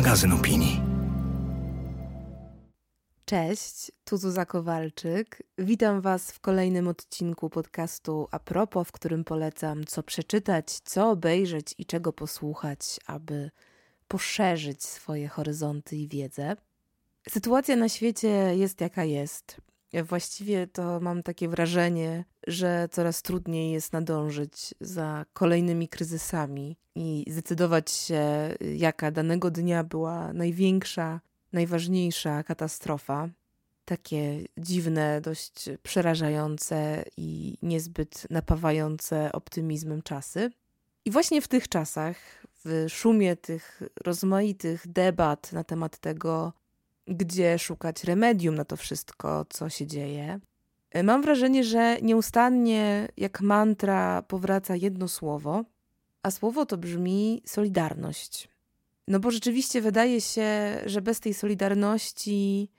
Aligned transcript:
magazyn 0.00 0.32
opinii. 0.32 0.80
Cześć, 3.24 3.92
tu 4.04 4.16
Zuza 4.16 4.46
Kowalczyk. 4.46 5.42
Witam 5.58 6.00
Was 6.00 6.32
w 6.32 6.40
kolejnym 6.40 6.88
odcinku 6.88 7.50
podcastu 7.50 8.28
A 8.30 8.38
propos, 8.38 8.88
w 8.88 8.92
którym 8.92 9.24
polecam 9.24 9.84
co 9.84 10.02
przeczytać, 10.02 10.80
co 10.84 11.10
obejrzeć 11.10 11.74
i 11.78 11.86
czego 11.86 12.12
posłuchać, 12.12 13.00
aby 13.06 13.50
poszerzyć 14.08 14.84
swoje 14.84 15.28
horyzonty 15.28 15.96
i 15.96 16.08
wiedzę. 16.08 16.56
Sytuacja 17.28 17.76
na 17.76 17.88
świecie 17.88 18.28
jest 18.56 18.80
jaka 18.80 19.04
jest. 19.04 19.60
Właściwie 20.04 20.66
to 20.66 21.00
mam 21.00 21.22
takie 21.22 21.48
wrażenie, 21.48 22.24
że 22.46 22.88
coraz 22.92 23.22
trudniej 23.22 23.72
jest 23.72 23.92
nadążyć 23.92 24.74
za 24.80 25.24
kolejnymi 25.32 25.88
kryzysami 25.88 26.76
i 26.94 27.24
zdecydować 27.28 27.90
się, 27.90 28.22
jaka 28.76 29.10
danego 29.10 29.50
dnia 29.50 29.84
była 29.84 30.32
największa, 30.32 31.20
najważniejsza 31.52 32.42
katastrofa. 32.42 33.28
Takie 33.84 34.44
dziwne, 34.58 35.20
dość 35.20 35.68
przerażające 35.82 37.04
i 37.16 37.58
niezbyt 37.62 38.26
napawające 38.30 39.32
optymizmem 39.32 40.02
czasy. 40.02 40.50
I 41.04 41.10
właśnie 41.10 41.42
w 41.42 41.48
tych 41.48 41.68
czasach, 41.68 42.16
w 42.64 42.86
szumie 42.88 43.36
tych 43.36 43.82
rozmaitych 44.04 44.86
debat 44.88 45.52
na 45.52 45.64
temat 45.64 45.98
tego, 45.98 46.52
gdzie 47.06 47.58
szukać 47.58 48.04
remedium 48.04 48.54
na 48.54 48.64
to 48.64 48.76
wszystko, 48.76 49.46
co 49.48 49.68
się 49.68 49.86
dzieje. 49.86 50.40
E, 50.90 51.02
mam 51.02 51.22
wrażenie, 51.22 51.64
że 51.64 51.98
nieustannie 52.02 53.08
jak 53.16 53.40
mantra 53.40 54.22
powraca 54.22 54.76
jedno 54.76 55.08
słowo, 55.08 55.64
a 56.22 56.30
słowo 56.30 56.66
to 56.66 56.76
brzmi 56.76 57.42
solidarność. 57.46 58.48
No 59.08 59.20
bo 59.20 59.30
rzeczywiście 59.30 59.80
wydaje 59.80 60.20
się, 60.20 60.80
że 60.86 61.02
bez 61.02 61.20
tej 61.20 61.34
solidarności, 61.34 62.70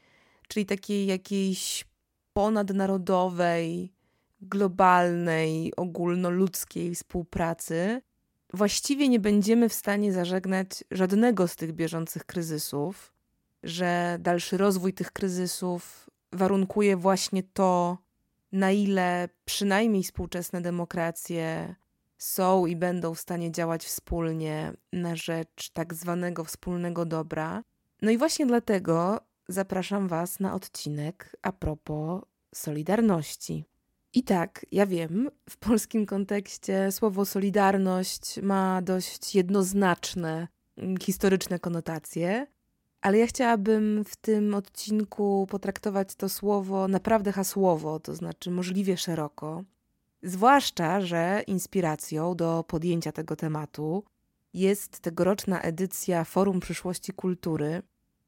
czyli 0.48 0.66
takiej 0.66 1.06
jakiejś 1.06 1.86
ponadnarodowej, 2.34 3.94
globalnej, 4.42 5.74
ogólnoludzkiej 5.76 6.96
współpracy, 6.96 8.02
właściwie 8.54 9.10
nie 9.10 9.20
będziemy 9.20 9.70
w 9.70 9.74
stanie 9.74 10.14
zażegnać 10.14 10.84
żadnego 10.92 11.48
z 11.48 11.56
tych 11.56 11.74
bieżących 11.74 12.26
kryzysów, 12.26 13.11
że 13.64 14.18
dalszy 14.20 14.58
rozwój 14.58 14.94
tych 14.94 15.12
kryzysów 15.12 16.10
warunkuje 16.32 16.98
właśnie 16.98 17.44
to, 17.44 17.98
na 18.52 18.72
ile 18.72 19.30
przynajmniej 19.46 20.04
współczesne 20.04 20.62
demokracje 20.62 21.76
są 22.18 22.66
i 22.66 22.76
będą 22.76 23.14
w 23.14 23.20
stanie 23.20 23.52
działać 23.52 23.86
wspólnie 23.86 24.74
na 24.94 25.16
rzecz 25.16 25.70
tak 25.74 25.94
zwanego 25.94 26.44
wspólnego 26.44 27.06
dobra. 27.06 27.64
No 28.02 28.12
i 28.12 28.18
właśnie 28.18 28.46
dlatego 28.46 29.20
zapraszam 29.48 30.08
Was 30.08 30.40
na 30.40 30.54
odcinek 30.54 31.36
a 31.42 31.52
propos 31.52 32.22
Solidarności. 32.56 33.66
I 34.14 34.24
tak, 34.24 34.66
ja 34.72 34.86
wiem, 34.86 35.30
w 35.50 35.58
polskim 35.58 36.06
kontekście 36.06 36.92
słowo 36.92 37.26
Solidarność 37.26 38.42
ma 38.42 38.82
dość 38.82 39.36
jednoznaczne 39.36 40.48
mm, 40.78 40.98
historyczne 40.98 41.60
konotacje, 41.60 42.48
ale 43.02 43.18
ja 43.18 43.28
chciałabym 43.28 44.04
w 44.04 44.16
tym 44.16 44.54
odcinku 44.54 45.48
potraktować 45.50 46.16
to 46.16 46.30
słowo 46.30 46.88
naprawdę 46.88 47.32
hasłowo, 47.32 48.00
to 48.00 48.16
znaczy 48.16 48.52
możliwie 48.52 48.98
szeroko. 48.98 49.64
Zwłaszcza, 50.24 51.02
że 51.02 51.44
inspiracją 51.48 52.36
do 52.36 52.64
podjęcia 52.68 53.12
tego 53.12 53.36
tematu 53.36 54.04
jest 54.54 55.00
tegoroczna 55.00 55.62
edycja 55.62 56.24
Forum 56.24 56.60
Przyszłości 56.60 57.14
Kultury, 57.14 57.82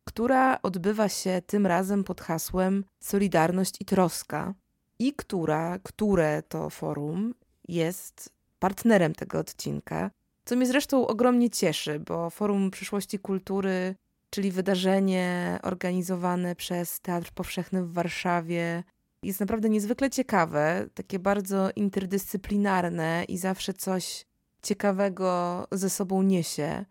która 0.03 0.61
odbywa 0.61 1.09
się 1.09 1.41
tym 1.47 1.65
razem 1.67 2.03
pod 2.03 2.21
hasłem 2.21 2.85
Solidarność 2.99 3.81
i 3.81 3.85
Troska 3.85 4.53
i 4.99 5.13
która, 5.13 5.79
które 5.83 6.43
to 6.43 6.69
forum 6.69 7.33
jest 7.67 8.29
partnerem 8.59 9.15
tego 9.15 9.39
odcinka, 9.39 10.11
co 10.45 10.55
mnie 10.55 10.65
zresztą 10.65 11.07
ogromnie 11.07 11.49
cieszy, 11.49 11.99
bo 11.99 12.29
Forum 12.29 12.71
Przyszłości 12.71 13.19
Kultury 13.19 13.95
czyli 14.33 14.51
wydarzenie 14.51 15.59
organizowane 15.63 16.55
przez 16.55 16.99
Teatr 16.99 17.31
Powszechny 17.31 17.83
w 17.83 17.93
Warszawie. 17.93 18.83
Jest 19.23 19.39
naprawdę 19.39 19.69
niezwykle 19.69 20.09
ciekawe, 20.09 20.89
takie 20.93 21.19
bardzo 21.19 21.69
interdyscyplinarne 21.75 23.23
i 23.27 23.37
zawsze 23.37 23.73
coś 23.73 24.25
ciekawego 24.61 25.67
ze 25.71 25.89
sobą 25.89 26.21
niesie. 26.21 26.85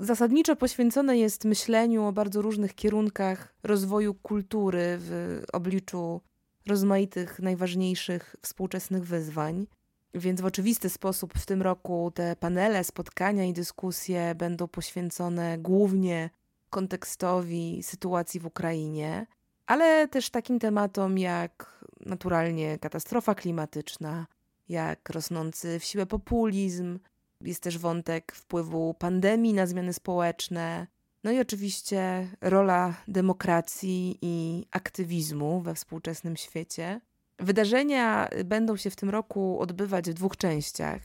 Zasadniczo 0.00 0.56
poświęcone 0.56 1.18
jest 1.18 1.44
myśleniu 1.44 2.04
o 2.04 2.12
bardzo 2.12 2.42
różnych 2.42 2.74
kierunkach 2.74 3.54
rozwoju 3.62 4.14
kultury 4.14 4.96
w 4.98 5.42
obliczu 5.52 6.20
rozmaitych, 6.66 7.40
najważniejszych 7.40 8.36
współczesnych 8.42 9.04
wyzwań. 9.04 9.66
Więc 10.14 10.40
w 10.40 10.44
oczywisty 10.44 10.88
sposób 10.88 11.34
w 11.34 11.46
tym 11.46 11.62
roku 11.62 12.12
te 12.14 12.36
panele, 12.36 12.84
spotkania 12.84 13.44
i 13.44 13.52
dyskusje 13.52 14.34
będą 14.34 14.68
poświęcone 14.68 15.58
głównie 15.58 16.30
kontekstowi 16.70 17.82
sytuacji 17.82 18.40
w 18.40 18.46
Ukrainie, 18.46 19.26
ale 19.66 20.08
też 20.08 20.30
takim 20.30 20.58
tematom 20.58 21.18
jak 21.18 21.84
naturalnie 22.06 22.78
katastrofa 22.78 23.34
klimatyczna, 23.34 24.26
jak 24.68 25.10
rosnący 25.10 25.78
w 25.78 25.84
siłę 25.84 26.06
populizm, 26.06 26.98
jest 27.40 27.62
też 27.62 27.78
wątek 27.78 28.32
wpływu 28.32 28.94
pandemii 28.94 29.54
na 29.54 29.66
zmiany 29.66 29.92
społeczne, 29.92 30.86
no 31.24 31.30
i 31.30 31.40
oczywiście 31.40 32.28
rola 32.40 32.94
demokracji 33.08 34.18
i 34.22 34.66
aktywizmu 34.70 35.60
we 35.60 35.74
współczesnym 35.74 36.36
świecie. 36.36 37.00
Wydarzenia 37.38 38.28
będą 38.44 38.76
się 38.76 38.90
w 38.90 38.96
tym 38.96 39.10
roku 39.10 39.60
odbywać 39.60 40.10
w 40.10 40.14
dwóch 40.14 40.36
częściach. 40.36 41.00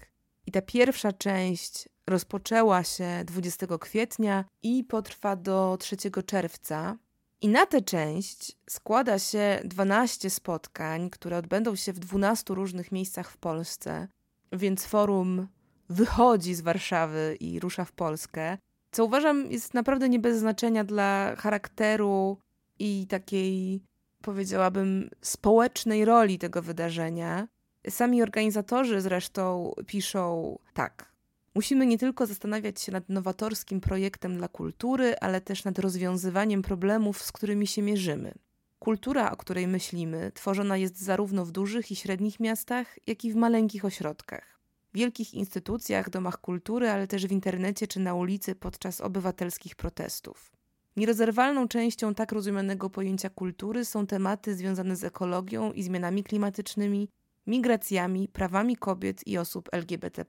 I 0.46 0.52
ta 0.52 0.62
pierwsza 0.62 1.12
część 1.12 1.90
rozpoczęła 2.08 2.84
się 2.84 3.24
20 3.26 3.68
kwietnia 3.80 4.46
i 4.64 4.84
potrwa 4.84 5.36
do 5.36 5.78
3 5.80 5.98
czerwca. 6.26 6.98
I 7.42 7.48
na 7.48 7.66
tę 7.66 7.82
część 7.82 8.58
składa 8.70 9.20
się 9.20 9.62
12 9.64 10.30
spotkań, 10.30 11.10
które 11.10 11.38
odbędą 11.38 11.76
się 11.76 11.94
w 11.94 12.00
12 12.00 12.54
różnych 12.54 12.92
miejscach 12.92 13.32
w 13.32 13.38
Polsce. 13.38 14.08
Więc 14.52 14.86
forum 14.86 15.48
wychodzi 15.90 16.54
z 16.56 16.62
Warszawy 16.62 17.38
i 17.40 17.60
rusza 17.60 17.86
w 17.86 17.92
Polskę, 17.92 18.58
co 18.92 19.06
uważam 19.06 19.52
jest 19.52 19.74
naprawdę 19.74 20.10
nie 20.10 20.20
bez 20.20 20.38
znaczenia 20.38 20.84
dla 20.84 21.36
charakteru 21.36 22.38
i 22.80 23.08
takiej, 23.08 23.84
powiedziałabym, 24.22 25.10
społecznej 25.22 26.06
roli 26.06 26.40
tego 26.40 26.62
wydarzenia. 26.62 27.48
Sami 27.90 28.24
organizatorzy 28.24 29.02
zresztą 29.02 29.74
piszą 29.88 30.60
tak. 30.74 31.13
Musimy 31.56 31.86
nie 31.86 31.98
tylko 31.98 32.26
zastanawiać 32.26 32.82
się 32.82 32.92
nad 32.92 33.10
nowatorskim 33.10 33.82
projektem 33.82 34.38
dla 34.38 34.48
kultury, 34.48 35.16
ale 35.22 35.42
też 35.42 35.64
nad 35.64 35.80
rozwiązywaniem 35.80 36.62
problemów, 36.62 37.22
z 37.22 37.32
którymi 37.32 37.68
się 37.68 37.82
mierzymy. 37.82 38.34
Kultura, 38.80 39.32
o 39.32 39.38
której 39.38 39.68
myślimy, 39.68 40.32
tworzona 40.34 40.78
jest 40.78 40.98
zarówno 40.98 41.46
w 41.46 41.52
dużych 41.52 41.92
i 41.92 41.96
średnich 41.96 42.40
miastach, 42.40 43.08
jak 43.08 43.26
i 43.26 43.32
w 43.32 43.36
maleńkich 43.36 43.86
ośrodkach. 43.86 44.60
W 44.94 44.98
wielkich 44.98 45.34
instytucjach, 45.34 46.10
domach 46.10 46.42
kultury, 46.42 46.90
ale 46.90 47.08
też 47.08 47.28
w 47.28 47.32
internecie 47.32 47.88
czy 47.88 48.00
na 48.00 48.16
ulicy 48.16 48.56
podczas 48.56 49.02
obywatelskich 49.02 49.76
protestów. 49.76 50.52
Nierozerwalną 50.96 51.68
częścią 51.68 52.14
tak 52.14 52.32
rozumianego 52.32 52.90
pojęcia 52.90 53.30
kultury 53.30 53.86
są 53.86 54.08
tematy 54.08 54.56
związane 54.56 54.96
z 54.96 55.04
ekologią 55.04 55.72
i 55.72 55.84
zmianami 55.84 56.24
klimatycznymi, 56.24 57.10
migracjami, 57.48 58.28
prawami 58.28 58.76
kobiet 58.78 59.28
i 59.28 59.38
osób 59.38 59.70
LGBT. 59.72 60.26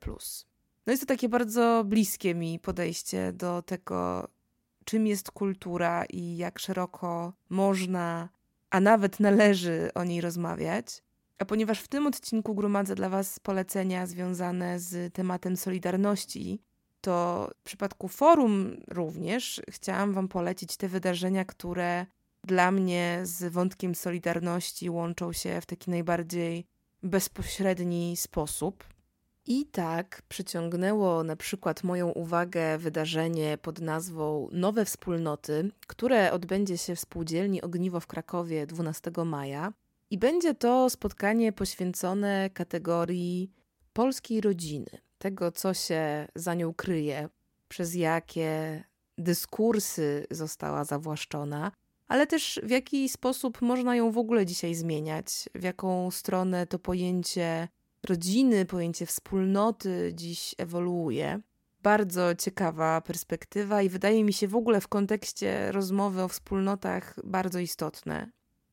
No 0.87 0.91
jest 0.91 1.03
to 1.03 1.07
takie 1.07 1.29
bardzo 1.29 1.85
bliskie 1.87 2.35
mi 2.35 2.59
podejście 2.59 3.33
do 3.33 3.63
tego, 3.63 4.29
czym 4.85 5.07
jest 5.07 5.31
kultura 5.31 6.05
i 6.05 6.37
jak 6.37 6.59
szeroko 6.59 7.33
można, 7.49 8.29
a 8.71 8.81
nawet 8.81 9.21
należy 9.21 9.91
o 9.95 10.05
niej 10.05 10.21
rozmawiać. 10.21 11.03
A 11.39 11.45
ponieważ 11.45 11.81
w 11.81 11.89
tym 11.89 12.07
odcinku 12.07 12.55
gromadzę 12.55 12.95
dla 12.95 13.09
Was 13.09 13.39
polecenia 13.39 14.07
związane 14.07 14.81
z 14.81 15.15
tematem 15.15 15.57
solidarności, 15.57 16.61
to 17.01 17.51
w 17.61 17.63
przypadku 17.63 18.09
forum 18.09 18.77
również 18.89 19.63
chciałam 19.71 20.13
Wam 20.13 20.29
polecić 20.29 20.77
te 20.77 20.89
wydarzenia, 20.89 21.45
które 21.45 22.07
dla 22.45 22.71
mnie 22.71 23.21
z 23.23 23.53
wątkiem 23.53 23.95
solidarności 23.95 24.91
łączą 24.91 25.33
się 25.33 25.61
w 25.61 25.67
taki 25.67 25.91
najbardziej 25.91 26.67
bezpośredni 27.03 28.17
sposób. 28.17 28.94
I 29.47 29.67
tak 29.67 30.23
przyciągnęło 30.29 31.25
na 31.25 31.37
przykład 31.37 31.85
moją 31.85 32.11
uwagę 32.11 32.79
wydarzenie 32.79 33.59
pod 33.59 33.81
nazwą 33.81 34.49
Nowe 34.53 34.85
Wspólnoty, 34.85 35.71
które 35.87 36.33
odbędzie 36.33 36.79
się 36.79 36.95
w 36.95 37.01
spółdzielni 37.01 37.63
Ogniwo 37.63 38.01
w 38.01 38.07
Krakowie 38.07 38.67
12 38.67 39.11
maja. 39.25 39.73
I 40.11 40.19
będzie 40.19 40.55
to 40.55 40.91
spotkanie 40.91 41.53
poświęcone 41.53 42.51
kategorii 42.51 43.51
polskiej 43.93 44.41
rodziny, 44.41 44.91
tego 45.19 45.53
co 45.53 45.75
się 45.75 46.29
za 46.35 46.55
nią 46.55 46.75
kryje, 46.75 47.29
przez 47.69 47.95
jakie 47.95 48.85
dyskursy 49.19 50.27
została 50.31 50.85
zawłaszczona, 50.85 51.73
ale 52.09 52.27
też 52.27 52.61
w 52.63 52.71
jaki 52.71 53.09
sposób 53.09 53.63
można 53.63 53.97
ją 53.97 54.13
w 54.13 54.19
ogóle 54.19 54.47
dzisiaj 54.47 54.75
zmieniać, 54.75 55.49
w 55.55 55.63
jaką 55.63 56.11
stronę 56.11 56.67
to 56.67 56.79
pojęcie 56.79 57.69
rodziny, 58.05 58.67
pojęcie 58.67 59.07
wspólnoty 59.07 60.13
dziś 60.15 60.55
ewoluuje. 60.59 61.41
Bardzo 61.83 62.35
ciekawa 62.35 63.01
perspektywa 63.01 63.83
i 63.83 63.89
wydaje 63.89 64.25
mi 64.25 64.33
się 64.33 64.49
w 64.49 64.57
ogóle 64.57 64.81
w 64.81 64.89
kontekście 64.89 65.73
rozmowy 65.73 66.23
o 66.23 66.29
wspólnotach 66.29 67.17
bardzo 67.25 67.59
istotne. 67.59 68.31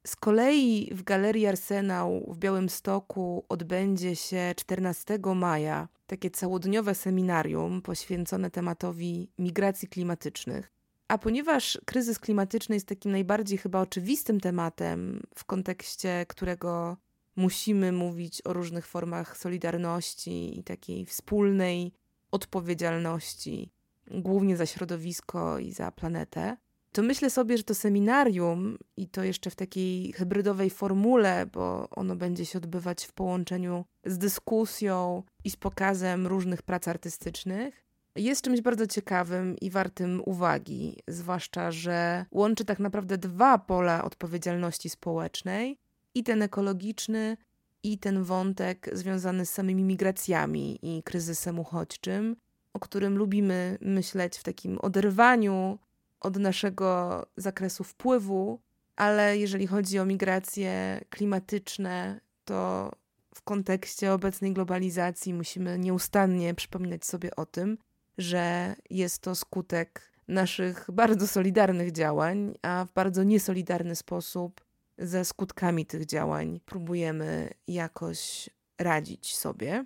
Z 0.07 0.15
kolei 0.15 0.89
w 0.93 1.03
Galerii 1.03 1.47
Arsenał 1.47 2.25
w 2.33 2.37
Białymstoku 2.37 3.45
odbędzie 3.49 4.15
się 4.15 4.53
14 4.57 5.19
maja 5.35 5.87
takie 6.07 6.29
całodniowe 6.31 6.95
seminarium 6.95 7.81
poświęcone 7.81 8.51
tematowi 8.51 9.29
migracji 9.37 9.87
klimatycznych. 9.87 10.71
A 11.07 11.17
ponieważ 11.17 11.79
kryzys 11.85 12.19
klimatyczny 12.19 12.75
jest 12.75 12.87
takim 12.87 13.11
najbardziej 13.11 13.57
chyba 13.57 13.81
oczywistym 13.81 14.39
tematem, 14.39 15.23
w 15.35 15.45
kontekście 15.45 16.25
którego 16.27 16.97
musimy 17.35 17.91
mówić 17.91 18.41
o 18.45 18.53
różnych 18.53 18.87
formach 18.87 19.37
solidarności 19.37 20.59
i 20.59 20.63
takiej 20.63 21.05
wspólnej 21.05 21.93
odpowiedzialności, 22.31 23.71
głównie 24.11 24.57
za 24.57 24.65
środowisko 24.65 25.59
i 25.59 25.71
za 25.71 25.91
planetę, 25.91 26.57
to 26.91 27.01
myślę 27.01 27.29
sobie, 27.29 27.57
że 27.57 27.63
to 27.63 27.75
seminarium 27.75 28.77
i 28.97 29.07
to 29.07 29.23
jeszcze 29.23 29.49
w 29.49 29.55
takiej 29.55 30.13
hybrydowej 30.13 30.69
formule, 30.69 31.45
bo 31.45 31.89
ono 31.89 32.15
będzie 32.15 32.45
się 32.45 32.57
odbywać 32.57 33.05
w 33.05 33.13
połączeniu 33.13 33.85
z 34.05 34.17
dyskusją 34.17 35.23
i 35.43 35.49
z 35.49 35.55
pokazem 35.55 36.27
różnych 36.27 36.61
prac 36.61 36.87
artystycznych, 36.87 37.85
jest 38.15 38.43
czymś 38.43 38.61
bardzo 38.61 38.87
ciekawym 38.87 39.57
i 39.57 39.69
wartym 39.69 40.21
uwagi, 40.25 40.97
zwłaszcza, 41.07 41.71
że 41.71 42.25
łączy 42.31 42.65
tak 42.65 42.79
naprawdę 42.79 43.17
dwa 43.17 43.57
pola 43.57 44.03
odpowiedzialności 44.03 44.89
społecznej 44.89 45.77
i 46.15 46.23
ten 46.23 46.41
ekologiczny, 46.41 47.37
i 47.83 47.97
ten 47.97 48.23
wątek 48.23 48.89
związany 48.93 49.45
z 49.45 49.49
samymi 49.49 49.83
migracjami 49.83 50.79
i 50.81 51.03
kryzysem 51.03 51.59
uchodźczym, 51.59 52.35
o 52.73 52.79
którym 52.79 53.17
lubimy 53.17 53.77
myśleć 53.81 54.37
w 54.37 54.43
takim 54.43 54.79
oderwaniu 54.81 55.79
od 56.19 56.37
naszego 56.37 57.25
zakresu 57.37 57.83
wpływu, 57.83 58.59
ale 58.95 59.37
jeżeli 59.37 59.67
chodzi 59.67 59.99
o 59.99 60.05
migracje 60.05 61.01
klimatyczne, 61.09 62.19
to 62.45 62.91
w 63.35 63.41
kontekście 63.41 64.13
obecnej 64.13 64.53
globalizacji 64.53 65.33
musimy 65.33 65.79
nieustannie 65.79 66.55
przypominać 66.55 67.05
sobie 67.05 67.35
o 67.35 67.45
tym, 67.45 67.77
że 68.17 68.75
jest 68.89 69.21
to 69.21 69.35
skutek 69.35 70.11
naszych 70.27 70.85
bardzo 70.93 71.27
solidarnych 71.27 71.91
działań, 71.91 72.53
a 72.61 72.85
w 72.85 72.93
bardzo 72.93 73.23
niesolidarny 73.23 73.95
sposób 73.95 74.61
ze 74.97 75.25
skutkami 75.25 75.85
tych 75.85 76.05
działań 76.05 76.59
próbujemy 76.65 77.49
jakoś 77.67 78.49
radzić 78.77 79.38
sobie. 79.38 79.85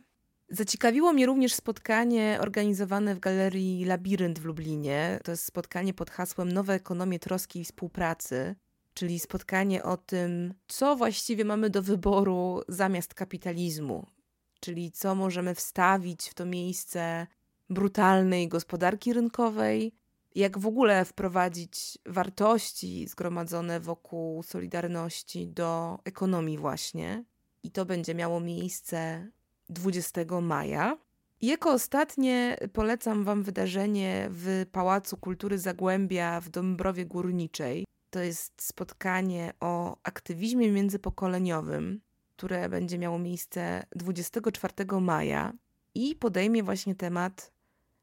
Zaciekawiło 0.49 1.13
mnie 1.13 1.25
również 1.25 1.53
spotkanie 1.53 2.37
organizowane 2.41 3.15
w 3.15 3.19
galerii 3.19 3.85
Labirynt 3.85 4.39
w 4.39 4.45
Lublinie. 4.45 5.19
To 5.23 5.31
jest 5.31 5.45
spotkanie 5.45 5.93
pod 5.93 6.09
hasłem 6.09 6.51
Nowe 6.51 6.73
ekonomie 6.73 7.19
troski 7.19 7.59
i 7.59 7.63
współpracy, 7.63 8.55
czyli 8.93 9.19
spotkanie 9.19 9.83
o 9.83 9.97
tym, 9.97 10.53
co 10.67 10.95
właściwie 10.95 11.45
mamy 11.45 11.69
do 11.69 11.81
wyboru 11.81 12.61
zamiast 12.67 13.13
kapitalizmu, 13.13 14.05
czyli 14.59 14.91
co 14.91 15.15
możemy 15.15 15.55
wstawić 15.55 16.29
w 16.29 16.33
to 16.33 16.45
miejsce 16.45 17.27
brutalnej 17.69 18.47
gospodarki 18.47 19.13
rynkowej, 19.13 19.93
jak 20.35 20.59
w 20.59 20.67
ogóle 20.67 21.05
wprowadzić 21.05 21.97
wartości 22.05 23.07
zgromadzone 23.07 23.79
wokół 23.79 24.43
Solidarności 24.43 25.47
do 25.47 25.99
ekonomii, 26.05 26.57
właśnie. 26.57 27.23
I 27.63 27.71
to 27.71 27.85
będzie 27.85 28.15
miało 28.15 28.39
miejsce 28.39 29.27
20 29.69 30.21
maja. 30.41 30.97
Jako 31.41 31.71
ostatnie 31.71 32.57
polecam 32.73 33.23
Wam 33.23 33.43
wydarzenie 33.43 34.27
w 34.31 34.65
Pałacu 34.71 35.17
Kultury 35.17 35.59
Zagłębia 35.59 36.41
w 36.41 36.49
Dąbrowie 36.49 37.05
Górniczej. 37.05 37.85
To 38.09 38.19
jest 38.19 38.61
spotkanie 38.61 39.53
o 39.59 39.97
aktywizmie 40.03 40.71
międzypokoleniowym, 40.71 42.01
które 42.35 42.69
będzie 42.69 42.97
miało 42.97 43.19
miejsce 43.19 43.85
24 43.95 45.01
maja 45.01 45.53
i 45.95 46.15
podejmie 46.15 46.63
właśnie 46.63 46.95
temat 46.95 47.54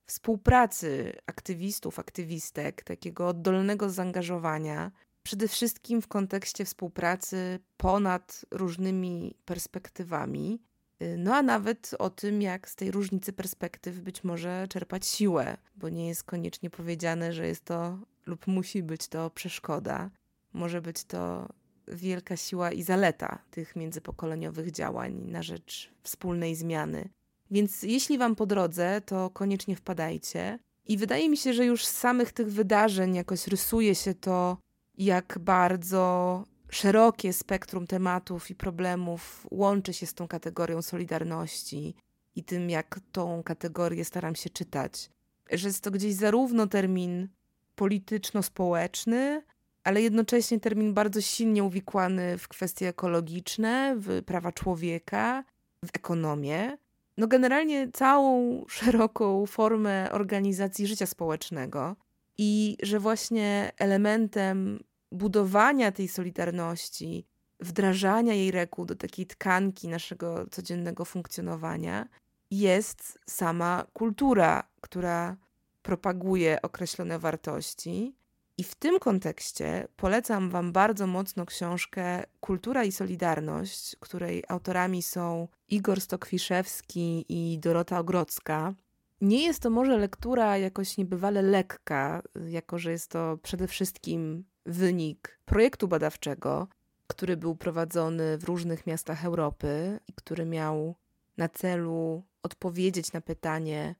współpracy 0.06 1.12
aktywistów, 1.26 1.98
aktywistek, 1.98 2.84
takiego 2.84 3.28
oddolnego 3.28 3.90
zaangażowania, 3.90 4.90
przede 5.22 5.48
wszystkim 5.48 6.02
w 6.02 6.08
kontekście 6.08 6.64
współpracy 6.64 7.58
ponad 7.76 8.44
różnymi 8.50 9.34
perspektywami, 9.44 10.60
y, 11.02 11.16
no 11.18 11.34
a 11.34 11.42
nawet 11.42 11.90
o 11.98 12.10
tym, 12.10 12.42
jak 12.42 12.68
z 12.68 12.76
tej 12.76 12.90
różnicy 12.90 13.32
perspektyw 13.32 14.00
być 14.00 14.24
może 14.24 14.66
czerpać 14.68 15.06
siłę, 15.06 15.56
bo 15.76 15.88
nie 15.88 16.08
jest 16.08 16.24
koniecznie 16.24 16.70
powiedziane, 16.70 17.32
że 17.32 17.46
jest 17.46 17.64
to 17.64 17.98
lub 18.26 18.46
musi 18.46 18.82
być 18.82 19.08
to 19.08 19.30
przeszkoda. 19.30 20.10
Może 20.52 20.82
być 20.82 21.04
to 21.04 21.48
wielka 21.88 22.36
siła 22.36 22.72
i 22.72 22.82
zaleta 22.82 23.38
tych 23.50 23.76
międzypokoleniowych 23.76 24.70
działań 24.70 25.14
na 25.26 25.42
rzecz 25.42 25.92
wspólnej 26.02 26.54
zmiany. 26.54 27.08
Więc 27.52 27.82
jeśli 27.82 28.18
Wam 28.18 28.36
po 28.36 28.46
drodze, 28.46 29.00
to 29.00 29.30
koniecznie 29.30 29.76
wpadajcie. 29.76 30.58
I 30.84 30.96
wydaje 30.96 31.28
mi 31.28 31.36
się, 31.36 31.52
że 31.54 31.64
już 31.64 31.86
z 31.86 31.98
samych 31.98 32.32
tych 32.32 32.52
wydarzeń 32.52 33.14
jakoś 33.14 33.46
rysuje 33.46 33.94
się 33.94 34.14
to, 34.14 34.56
jak 34.98 35.38
bardzo 35.40 36.44
szerokie 36.70 37.32
spektrum 37.32 37.86
tematów 37.86 38.50
i 38.50 38.54
problemów 38.54 39.46
łączy 39.50 39.92
się 39.92 40.06
z 40.06 40.14
tą 40.14 40.28
kategorią 40.28 40.82
solidarności 40.82 41.94
i 42.36 42.44
tym, 42.44 42.70
jak 42.70 43.00
tą 43.12 43.42
kategorię 43.42 44.04
staram 44.04 44.34
się 44.34 44.50
czytać. 44.50 45.10
Że 45.50 45.68
jest 45.68 45.84
to 45.84 45.90
gdzieś 45.90 46.14
zarówno 46.14 46.66
termin 46.66 47.28
polityczno-społeczny, 47.74 49.42
ale 49.84 50.02
jednocześnie 50.02 50.60
termin 50.60 50.94
bardzo 50.94 51.20
silnie 51.20 51.64
uwikłany 51.64 52.38
w 52.38 52.48
kwestie 52.48 52.88
ekologiczne, 52.88 53.94
w 53.98 54.22
prawa 54.22 54.52
człowieka, 54.52 55.44
w 55.84 55.88
ekonomię 55.92 56.78
no 57.16 57.26
generalnie 57.26 57.88
całą 57.92 58.60
szeroką 58.68 59.46
formę 59.46 60.08
organizacji 60.12 60.86
życia 60.86 61.06
społecznego 61.06 61.96
i 62.38 62.76
że 62.82 63.00
właśnie 63.00 63.72
elementem 63.78 64.84
budowania 65.12 65.92
tej 65.92 66.08
solidarności, 66.08 67.26
wdrażania 67.60 68.34
jej 68.34 68.50
reguł 68.50 68.84
do 68.84 68.94
takiej 68.94 69.26
tkanki 69.26 69.88
naszego 69.88 70.46
codziennego 70.50 71.04
funkcjonowania 71.04 72.08
jest 72.50 73.18
sama 73.26 73.86
kultura, 73.92 74.68
która 74.80 75.36
propaguje 75.82 76.62
określone 76.62 77.18
wartości 77.18 78.14
i 78.58 78.64
w 78.64 78.74
tym 78.74 78.98
kontekście 78.98 79.88
polecam 79.96 80.50
Wam 80.50 80.72
bardzo 80.72 81.06
mocno 81.06 81.46
książkę 81.46 82.22
Kultura 82.40 82.84
i 82.84 82.92
Solidarność, 82.92 83.96
której 84.00 84.44
autorami 84.48 85.02
są 85.02 85.48
Igor 85.68 86.00
Stokwiszewski 86.00 87.24
i 87.28 87.58
Dorota 87.58 87.98
Ogrodzka. 87.98 88.74
Nie 89.20 89.42
jest 89.44 89.62
to 89.62 89.70
może 89.70 89.96
lektura 89.96 90.58
jakoś 90.58 90.96
niebywale 90.96 91.42
lekka, 91.42 92.22
jako 92.48 92.78
że 92.78 92.90
jest 92.90 93.10
to 93.10 93.38
przede 93.42 93.68
wszystkim 93.68 94.44
wynik 94.66 95.38
projektu 95.44 95.88
badawczego, 95.88 96.68
który 97.06 97.36
był 97.36 97.56
prowadzony 97.56 98.38
w 98.38 98.44
różnych 98.44 98.86
miastach 98.86 99.24
Europy 99.24 100.00
i 100.08 100.12
który 100.12 100.44
miał 100.44 100.94
na 101.36 101.48
celu 101.48 102.22
odpowiedzieć 102.42 103.12
na 103.12 103.20
pytanie, 103.20 103.94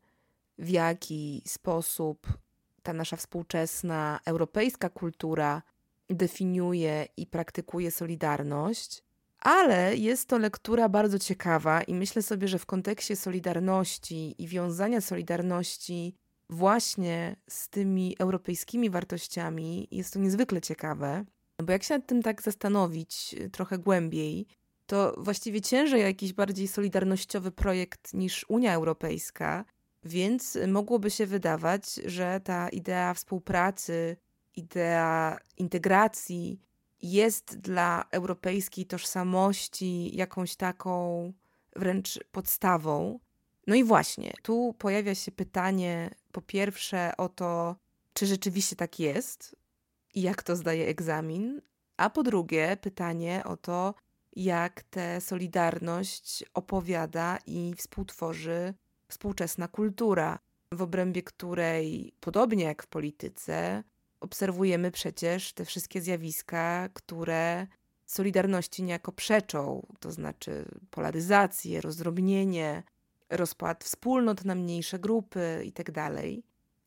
w 0.59 0.69
jaki 0.69 1.43
sposób 1.47 2.27
ta 2.83 2.93
nasza 2.93 3.17
współczesna 3.17 4.21
europejska 4.25 4.91
kultura 4.91 5.63
definiuje 6.11 7.07
i 7.17 7.27
praktykuje 7.27 7.91
solidarność, 7.91 9.05
ale 9.39 9.97
jest 9.97 10.29
to 10.29 10.39
lektura 10.39 10.89
bardzo 10.89 11.19
ciekawa 11.19 11.83
i 11.83 11.95
myślę 11.95 12.23
sobie, 12.23 12.49
że 12.49 12.59
w 12.59 12.67
kontekście 12.67 13.17
solidarności 13.17 14.43
i 14.43 14.49
wiązania 14.49 15.01
solidarności 15.01 16.15
właśnie 16.51 17.37
z 17.49 17.69
tymi 17.69 18.17
europejskimi 18.19 18.91
wartościami 18.91 19.89
jest 19.91 20.13
to 20.13 20.19
niezwykle 20.19 20.61
ciekawe, 20.61 21.25
bo 21.63 21.73
jak 21.73 21.83
się 21.83 21.95
nad 21.95 22.07
tym 22.07 22.23
tak 22.23 22.43
zastanowić 22.43 23.35
y, 23.41 23.51
trochę 23.51 23.79
głębiej, 23.79 24.47
to 24.87 25.15
właściwie 25.19 25.61
ciężej 25.61 26.01
jakiś 26.03 26.33
bardziej 26.33 26.69
solidarnościowy 26.69 27.51
projekt 27.51 28.15
niż 28.15 28.45
Unia 28.49 28.75
Europejska, 28.75 29.65
więc 30.05 30.59
mogłoby 30.69 31.11
się 31.11 31.27
wydawać, 31.27 31.95
że 31.95 32.41
ta 32.45 32.69
idea 32.69 33.15
współpracy, 33.15 34.17
idea 34.57 35.39
integracji 35.57 36.61
jest 37.03 37.59
dla 37.59 38.05
europejskiej 38.11 38.87
tożsamości 38.87 40.17
jakąś 40.17 40.57
taką 40.57 41.33
wręcz 41.77 42.19
podstawą. 42.33 43.19
No 43.67 43.75
i 43.75 43.85
właśnie, 43.85 44.33
tu 44.43 44.75
pojawia 44.79 45.15
się 45.15 45.33
pytanie 45.33 46.11
po 46.33 46.43
pierwsze 46.43 47.13
o 47.17 47.29
to, 47.29 47.77
czy 48.15 48.27
rzeczywiście 48.27 48.77
tak 48.77 49.01
jest 49.01 49.57
i 50.15 50.23
jak 50.23 50.43
to 50.43 50.57
zdaje 50.57 50.87
egzamin, 50.87 51.61
a 51.97 52.11
po 52.11 52.23
drugie 52.23 52.77
pytanie 52.81 53.43
o 53.45 53.57
to, 53.57 53.95
jak 54.37 54.83
tę 54.83 55.21
solidarność 55.21 56.45
opowiada 56.55 57.39
i 57.47 57.75
współtworzy 57.77 58.75
współczesna 59.13 59.69
kultura, 59.69 60.39
w 60.73 60.83
obrębie 60.83 61.23
której, 61.23 62.13
podobnie 62.21 62.65
jak 62.65 62.83
w 62.83 62.87
polityce, 62.87 63.85
obserwujemy 64.21 64.91
przecież 64.91 65.53
te 65.53 65.65
wszystkie 65.65 66.01
zjawiska, 66.01 66.89
które 66.93 67.67
Solidarności 68.07 68.83
niejako 68.83 69.13
przeczą, 69.13 69.87
to 70.01 70.13
znaczy 70.13 70.65
polaryzację, 70.91 71.81
rozdrobnienie, 71.81 72.83
rozpad 73.31 73.85
wspólnot 73.85 74.45
na 74.45 74.55
mniejsze 74.55 74.99
grupy 74.99 75.63
itd. 75.65 75.93
Tak 75.93 76.13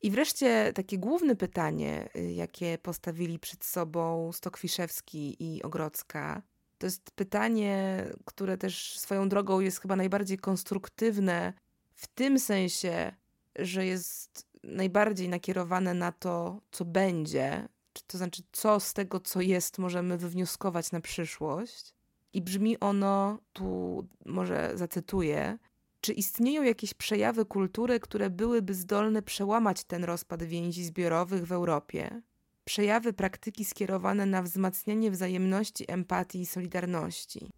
I 0.01 0.12
wreszcie 0.12 0.74
takie 0.74 0.98
główne 0.98 1.36
pytanie, 1.36 2.10
y, 2.15 2.32
jakie 2.32 2.77
postawili 2.77 3.39
przed 3.39 3.65
sobą 3.65 4.32
Stokwiszewski 4.32 5.36
i 5.39 5.63
Ogrodzka, 5.63 6.41
to 6.77 6.88
jest 6.88 7.12
pytanie, 7.12 8.03
które 8.25 8.58
też 8.58 9.00
swoją 9.00 9.29
drogą 9.29 9.60
jest 9.60 9.82
chyba 9.82 9.96
najbardziej 9.96 10.38
konstruktywne 10.38 11.53
w 11.95 12.07
tym 12.07 12.39
sensie, 12.39 13.15
że 13.55 13.85
jest 13.85 14.47
najbardziej 14.63 15.29
nakierowane 15.29 15.93
na 15.93 16.11
to, 16.11 16.61
co 16.71 16.85
będzie, 16.85 17.67
to 18.07 18.17
znaczy, 18.17 18.43
co 18.51 18.79
z 18.79 18.93
tego, 18.93 19.19
co 19.19 19.41
jest, 19.41 19.77
możemy 19.77 20.17
wywnioskować 20.17 20.91
na 20.91 21.01
przyszłość. 21.01 21.95
I 22.33 22.41
brzmi 22.41 22.79
ono, 22.79 23.39
tu 23.53 24.07
może 24.25 24.71
zacytuję, 24.75 25.57
czy 26.01 26.13
istnieją 26.13 26.63
jakieś 26.63 26.93
przejawy 26.93 27.45
kultury, 27.45 27.99
które 27.99 28.29
byłyby 28.29 28.73
zdolne 28.73 29.21
przełamać 29.21 29.83
ten 29.83 30.03
rozpad 30.03 30.43
więzi 30.43 30.83
zbiorowych 30.83 31.47
w 31.47 31.51
Europie? 31.51 32.21
Przejawy 32.65 33.13
praktyki 33.13 33.65
skierowane 33.65 34.25
na 34.25 34.41
wzmacnianie 34.41 35.11
wzajemności, 35.11 35.91
empatii 35.91 36.41
i 36.41 36.45
solidarności. 36.45 37.49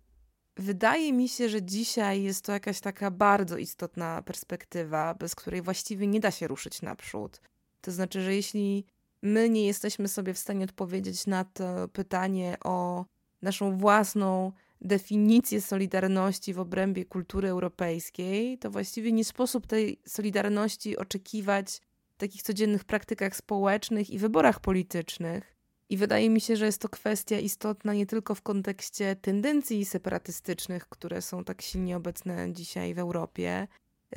Wydaje 0.57 1.13
mi 1.13 1.29
się, 1.29 1.49
że 1.49 1.63
dzisiaj 1.63 2.23
jest 2.23 2.45
to 2.45 2.51
jakaś 2.51 2.79
taka 2.79 3.11
bardzo 3.11 3.57
istotna 3.57 4.21
perspektywa, 4.21 5.13
bez 5.13 5.35
której 5.35 5.61
właściwie 5.61 6.07
nie 6.07 6.19
da 6.19 6.31
się 6.31 6.47
ruszyć 6.47 6.81
naprzód. 6.81 7.41
To 7.81 7.91
znaczy, 7.91 8.21
że 8.21 8.35
jeśli 8.35 8.85
my 9.21 9.49
nie 9.49 9.65
jesteśmy 9.65 10.07
sobie 10.07 10.33
w 10.33 10.37
stanie 10.37 10.65
odpowiedzieć 10.65 11.27
na 11.27 11.45
to 11.45 11.87
pytanie 11.87 12.57
o 12.63 13.05
naszą 13.41 13.77
własną 13.77 14.51
definicję 14.81 15.61
solidarności 15.61 16.53
w 16.53 16.59
obrębie 16.59 17.05
kultury 17.05 17.49
europejskiej, 17.49 18.57
to 18.57 18.71
właściwie 18.71 19.11
nie 19.11 19.25
sposób 19.25 19.67
tej 19.67 20.01
solidarności 20.07 20.97
oczekiwać 20.97 21.81
w 22.11 22.17
takich 22.17 22.41
codziennych 22.41 22.83
praktykach 22.85 23.35
społecznych 23.35 24.09
i 24.09 24.19
wyborach 24.19 24.59
politycznych. 24.59 25.56
I 25.89 25.97
wydaje 25.97 26.29
mi 26.29 26.41
się, 26.41 26.55
że 26.55 26.65
jest 26.65 26.81
to 26.81 26.89
kwestia 26.89 27.39
istotna 27.39 27.93
nie 27.93 28.05
tylko 28.05 28.35
w 28.35 28.41
kontekście 28.41 29.15
tendencji 29.15 29.85
separatystycznych, 29.85 30.89
które 30.89 31.21
są 31.21 31.43
tak 31.43 31.61
silnie 31.61 31.97
obecne 31.97 32.53
dzisiaj 32.53 32.93
w 32.93 32.99
Europie, 32.99 33.67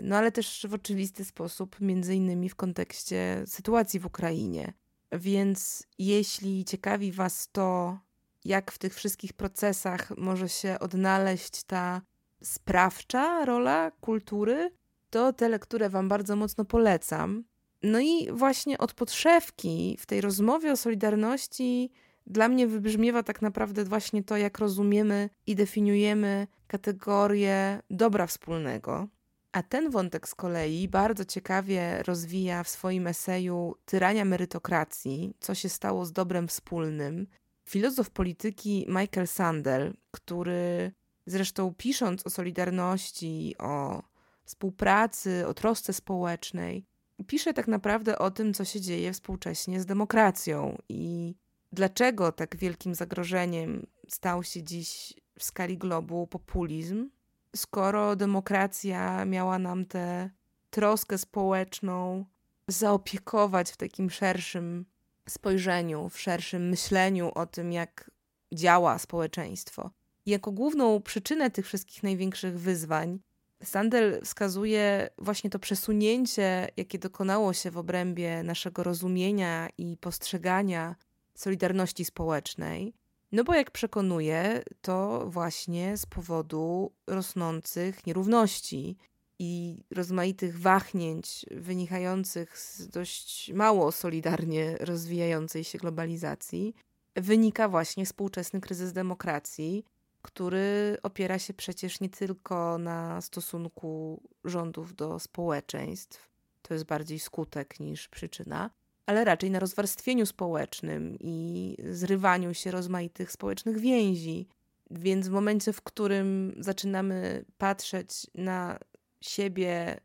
no 0.03 0.17
ale 0.17 0.33
też 0.33 0.67
w 0.69 0.75
oczywisty 0.75 1.25
sposób, 1.25 1.81
między 1.81 2.15
innymi 2.15 2.49
w 2.49 2.55
kontekście 2.55 3.43
sytuacji 3.47 4.01
w 4.01 4.07
Ukrainie. 4.07 4.73
Więc 5.13 5.87
jeśli 5.99 6.65
ciekawi 6.65 7.13
Was 7.13 7.49
to, 7.53 7.99
jak 8.45 8.73
w 8.73 8.79
tych 8.79 8.95
wszystkich 8.95 9.33
procesach 9.33 10.17
może 10.17 10.49
się 10.49 10.79
odnaleźć 10.79 11.63
ta 11.63 12.03
sprawcza 12.43 13.45
rola 13.45 13.91
kultury, 13.91 14.71
to 15.11 15.33
tę 15.33 15.49
lekturę 15.49 15.91
Wam 15.91 16.09
bardzo 16.09 16.37
mocno 16.37 16.65
polecam. 16.65 17.45
No 17.83 18.01
i 18.01 18.33
właśnie 18.33 18.79
od 18.79 18.95
podszewki 18.95 19.97
w 20.01 20.07
tej 20.07 20.21
rozmowie 20.21 20.73
o 20.73 20.77
Solidarności 20.77 21.91
dla 22.27 22.49
mnie 22.49 22.67
wybrzmiewa 22.67 23.23
tak 23.23 23.43
naprawdę 23.43 23.85
właśnie 23.85 24.25
to, 24.25 24.37
jak 24.37 24.59
rozumiemy 24.59 25.31
i 25.47 25.55
definiujemy 25.55 26.47
kategorię 26.67 27.83
dobra 27.91 28.27
wspólnego. 28.27 29.09
A 29.53 29.63
ten 29.63 29.91
wątek 29.91 30.29
z 30.29 30.35
kolei 30.35 30.89
bardzo 30.89 31.25
ciekawie 31.25 32.03
rozwija 32.03 32.65
w 32.65 32.69
swoim 32.69 33.07
eseju 33.07 33.75
Tyrania 33.85 34.25
merytokracji, 34.25 35.35
co 35.41 35.55
się 35.55 35.69
stało 35.69 36.07
z 36.07 36.13
dobrem 36.13 36.49
wspólnym. 36.49 37.27
Filozof 37.69 38.11
polityki 38.11 38.87
Michael 38.89 39.27
Sandel, 39.27 39.95
który 40.11 40.93
zresztą 41.27 41.75
pisząc 41.75 42.27
o 42.27 42.31
solidarności, 42.31 43.55
o 43.59 44.03
współpracy, 44.45 45.47
o 45.47 45.55
trosce 45.55 45.93
społecznej, 45.93 46.85
pisze 47.27 47.55
tak 47.55 47.69
naprawdę 47.69 48.19
o 48.19 48.31
tym, 48.31 48.55
co 48.55 48.65
się 48.65 48.81
dzieje 48.81 49.13
współcześnie 49.13 49.81
z 49.81 49.87
demokracją 49.87 50.79
i 50.89 51.35
dlaczego 51.73 52.33
tak 52.33 52.57
wielkim 52.57 52.95
zagrożeniem 52.95 53.87
stał 54.09 54.43
się 54.43 54.63
dziś 54.63 55.15
w 55.39 55.45
skali 55.45 55.79
globu 55.79 56.27
populizm, 56.27 57.11
skoro 57.57 58.17
demokracja 58.17 59.25
miała 59.25 59.59
nam 59.59 59.85
tę 59.85 60.31
troskę 60.71 61.19
społeczną 61.19 62.25
zaopiekować 62.69 63.71
w 63.71 63.77
takim 63.77 64.11
szerszym 64.11 64.87
spojrzeniu, 65.29 66.09
w 66.09 66.21
szerszym 66.21 66.69
myśleniu 66.69 67.31
o 67.35 67.47
tym, 67.47 67.73
jak 67.73 68.11
działa 68.53 68.99
społeczeństwo. 68.99 69.91
Jako 70.27 70.53
główną 70.53 71.01
przyczynę 71.01 71.51
tych 71.51 71.67
wszystkich 71.67 72.03
największych 72.03 72.61
wyzwań 72.61 73.19
Sandel 73.63 74.21
wskazuje 74.25 75.11
właśnie 75.19 75.51
to 75.51 75.59
przesunięcie, 75.59 76.69
jakie 76.77 76.99
dokonało 76.99 77.53
się 77.53 77.71
w 77.71 77.79
obrębie 77.79 78.43
naszego 78.43 78.83
rozumienia 78.83 79.69
i 79.79 79.97
postrzegania 79.97 80.97
solidarności 81.35 82.05
społecznej, 82.05 82.95
no 83.33 83.45
bo 83.45 83.55
jak 83.55 83.71
przekonuje, 83.71 84.63
to 84.81 85.27
właśnie 85.31 85.97
z 85.97 86.07
powodu 86.07 86.93
rosnących 87.07 88.07
nierówności 88.07 88.97
i 89.39 89.85
rozmaitych 89.91 90.61
wahnięć 90.61 91.47
wynikających 91.51 92.59
z 92.59 92.89
dość 92.89 93.53
mało 93.53 93.93
solidarnie 93.93 94.77
rozwijającej 94.81 95.65
się 95.65 95.79
globalizacji, 95.79 96.75
wynika 97.15 97.69
właśnie 97.69 98.05
współczesny 98.07 98.61
kryzys 98.61 98.93
demokracji, 98.93 99.85
który 100.23 100.97
opiera 101.03 101.39
się 101.39 101.55
przecież 101.55 102.01
nie 102.01 102.09
tylko 102.09 102.79
na 102.79 103.21
stosunku 103.21 104.23
rządów 104.45 104.95
do 104.95 105.19
społeczeństw, 105.19 106.31
to 106.63 106.75
jest 106.75 106.87
bardziej 106.87 107.19
skutek 107.19 107.81
niż 107.81 108.09
przyczyna, 108.09 108.71
ale 109.07 109.25
raczej 109.25 109.51
na 109.51 109.59
rozwarstwieniu 109.59 110.27
społecznym 110.27 111.17
i 111.21 111.77
zrywaniu 111.91 112.55
się 112.55 112.71
rozmaitych 112.71 113.33
społecznych 113.33 113.79
więzi. 113.79 114.49
Więc 114.91 115.29
w 115.29 115.31
momencie, 115.31 115.73
w 115.73 115.83
którym 115.83 116.55
zaczynamy 116.59 117.45
patrzeć 117.59 118.27
na 118.35 118.79
siebie 119.21 120.01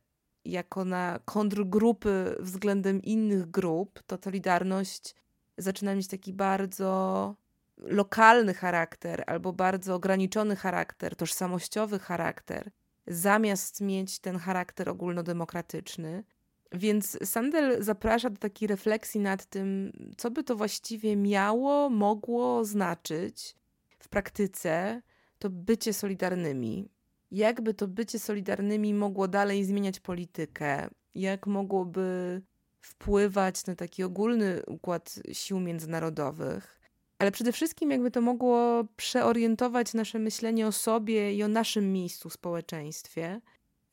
jako 0.45 0.85
na 0.85 1.19
kontrgrupy 1.25 2.35
względem 2.39 3.01
innych 3.01 3.51
grup, 3.51 4.03
to 4.07 4.17
Solidarność 4.23 5.15
zaczyna 5.57 5.95
mieć 5.95 6.07
taki 6.07 6.33
bardzo 6.33 7.35
lokalny 7.77 8.53
charakter 8.53 9.23
albo 9.27 9.53
bardzo 9.53 9.95
ograniczony 9.95 10.55
charakter, 10.55 11.15
tożsamościowy 11.15 11.99
charakter, 11.99 12.71
zamiast 13.07 13.81
mieć 13.81 14.19
ten 14.19 14.37
charakter 14.37 14.89
ogólnodemokratyczny. 14.89 16.23
Więc 16.71 17.17
Sandel 17.23 17.83
zaprasza 17.83 18.29
do 18.29 18.37
takiej 18.37 18.67
refleksji 18.67 19.21
nad 19.21 19.45
tym, 19.45 19.91
co 20.17 20.31
by 20.31 20.43
to 20.43 20.55
właściwie 20.55 21.15
miało, 21.15 21.89
mogło 21.89 22.65
znaczyć 22.65 23.55
w 23.99 24.09
praktyce 24.09 25.01
to 25.39 25.49
bycie 25.49 25.93
solidarnymi. 25.93 26.89
Jakby 27.31 27.73
to 27.73 27.87
bycie 27.87 28.19
solidarnymi 28.19 28.93
mogło 28.93 29.27
dalej 29.27 29.63
zmieniać 29.63 29.99
politykę, 29.99 30.89
jak 31.15 31.47
mogłoby 31.47 32.41
wpływać 32.81 33.65
na 33.65 33.75
taki 33.75 34.03
ogólny 34.03 34.61
układ 34.67 35.19
sił 35.31 35.59
międzynarodowych, 35.59 36.79
ale 37.19 37.31
przede 37.31 37.51
wszystkim 37.51 37.91
jakby 37.91 38.11
to 38.11 38.21
mogło 38.21 38.83
przeorientować 38.95 39.93
nasze 39.93 40.19
myślenie 40.19 40.67
o 40.67 40.71
sobie 40.71 41.33
i 41.33 41.43
o 41.43 41.47
naszym 41.47 41.93
miejscu 41.93 42.29
w 42.29 42.33
społeczeństwie. 42.33 43.41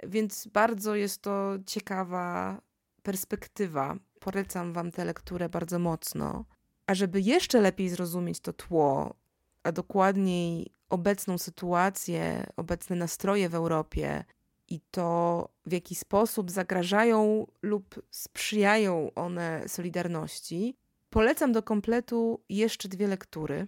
Więc 0.02 0.46
bardzo 0.46 0.94
jest 0.94 1.22
to 1.22 1.52
ciekawa 1.66 2.60
perspektywa. 3.02 3.96
Polecam 4.20 4.72
Wam 4.72 4.90
tę 4.90 5.04
lekturę 5.04 5.48
bardzo 5.48 5.78
mocno. 5.78 6.44
A 6.86 6.94
żeby 6.94 7.20
jeszcze 7.20 7.60
lepiej 7.60 7.88
zrozumieć 7.88 8.40
to 8.40 8.52
tło, 8.52 9.14
a 9.62 9.72
dokładniej 9.72 10.72
obecną 10.88 11.38
sytuację, 11.38 12.46
obecne 12.56 12.96
nastroje 12.96 13.48
w 13.48 13.54
Europie 13.54 14.24
i 14.68 14.80
to, 14.90 15.48
w 15.66 15.72
jaki 15.72 15.94
sposób 15.94 16.50
zagrażają 16.50 17.46
lub 17.62 18.02
sprzyjają 18.10 19.10
one 19.14 19.64
Solidarności, 19.66 20.76
polecam 21.12 21.52
do 21.52 21.62
kompletu 21.62 22.40
jeszcze 22.49 22.88
dwie 22.88 23.07
lektury. 23.07 23.66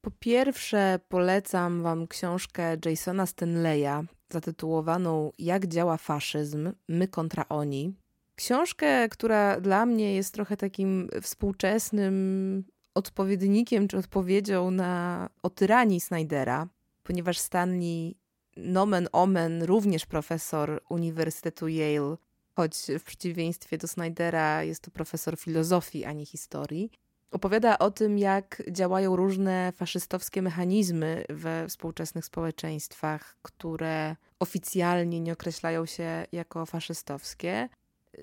Po 0.00 0.10
pierwsze, 0.10 1.00
polecam 1.08 1.82
Wam 1.82 2.06
książkę 2.06 2.76
Jasona 2.84 3.26
Stanleya 3.26 4.06
zatytułowaną 4.32 5.32
Jak 5.38 5.66
działa 5.66 5.96
faszyzm? 5.96 6.72
My 6.88 7.08
kontra 7.08 7.44
oni. 7.48 7.94
Książkę, 8.34 9.08
która 9.08 9.60
dla 9.60 9.86
mnie 9.86 10.14
jest 10.14 10.34
trochę 10.34 10.56
takim 10.56 11.08
współczesnym 11.22 12.64
odpowiednikiem 12.94 13.88
czy 13.88 13.98
odpowiedzią 13.98 14.70
na 14.70 15.28
o 15.42 15.50
tyranii 15.50 16.00
Snydera, 16.00 16.68
ponieważ 17.02 17.38
Stanley 17.38 18.14
nomen 18.56 19.08
omen, 19.12 19.62
również 19.62 20.06
profesor 20.06 20.82
Uniwersytetu 20.88 21.68
Yale, 21.68 22.16
choć 22.58 22.86
w 22.98 23.02
przeciwieństwie 23.02 23.78
do 23.78 23.88
Snydera 23.88 24.62
jest 24.62 24.82
to 24.82 24.90
profesor 24.90 25.38
filozofii, 25.38 26.04
a 26.04 26.12
nie 26.12 26.26
historii, 26.26 26.90
opowiada 27.30 27.78
o 27.78 27.90
tym, 27.90 28.18
jak 28.18 28.62
działają 28.70 29.16
różne 29.16 29.72
faszystowskie 29.76 30.42
mechanizmy 30.42 31.24
we 31.28 31.68
współczesnych 31.68 32.24
społeczeństwach, 32.24 33.36
które 33.42 34.16
oficjalnie 34.40 35.20
nie 35.20 35.32
określają 35.32 35.86
się 35.86 36.26
jako 36.32 36.66
faszystowskie. 36.66 37.68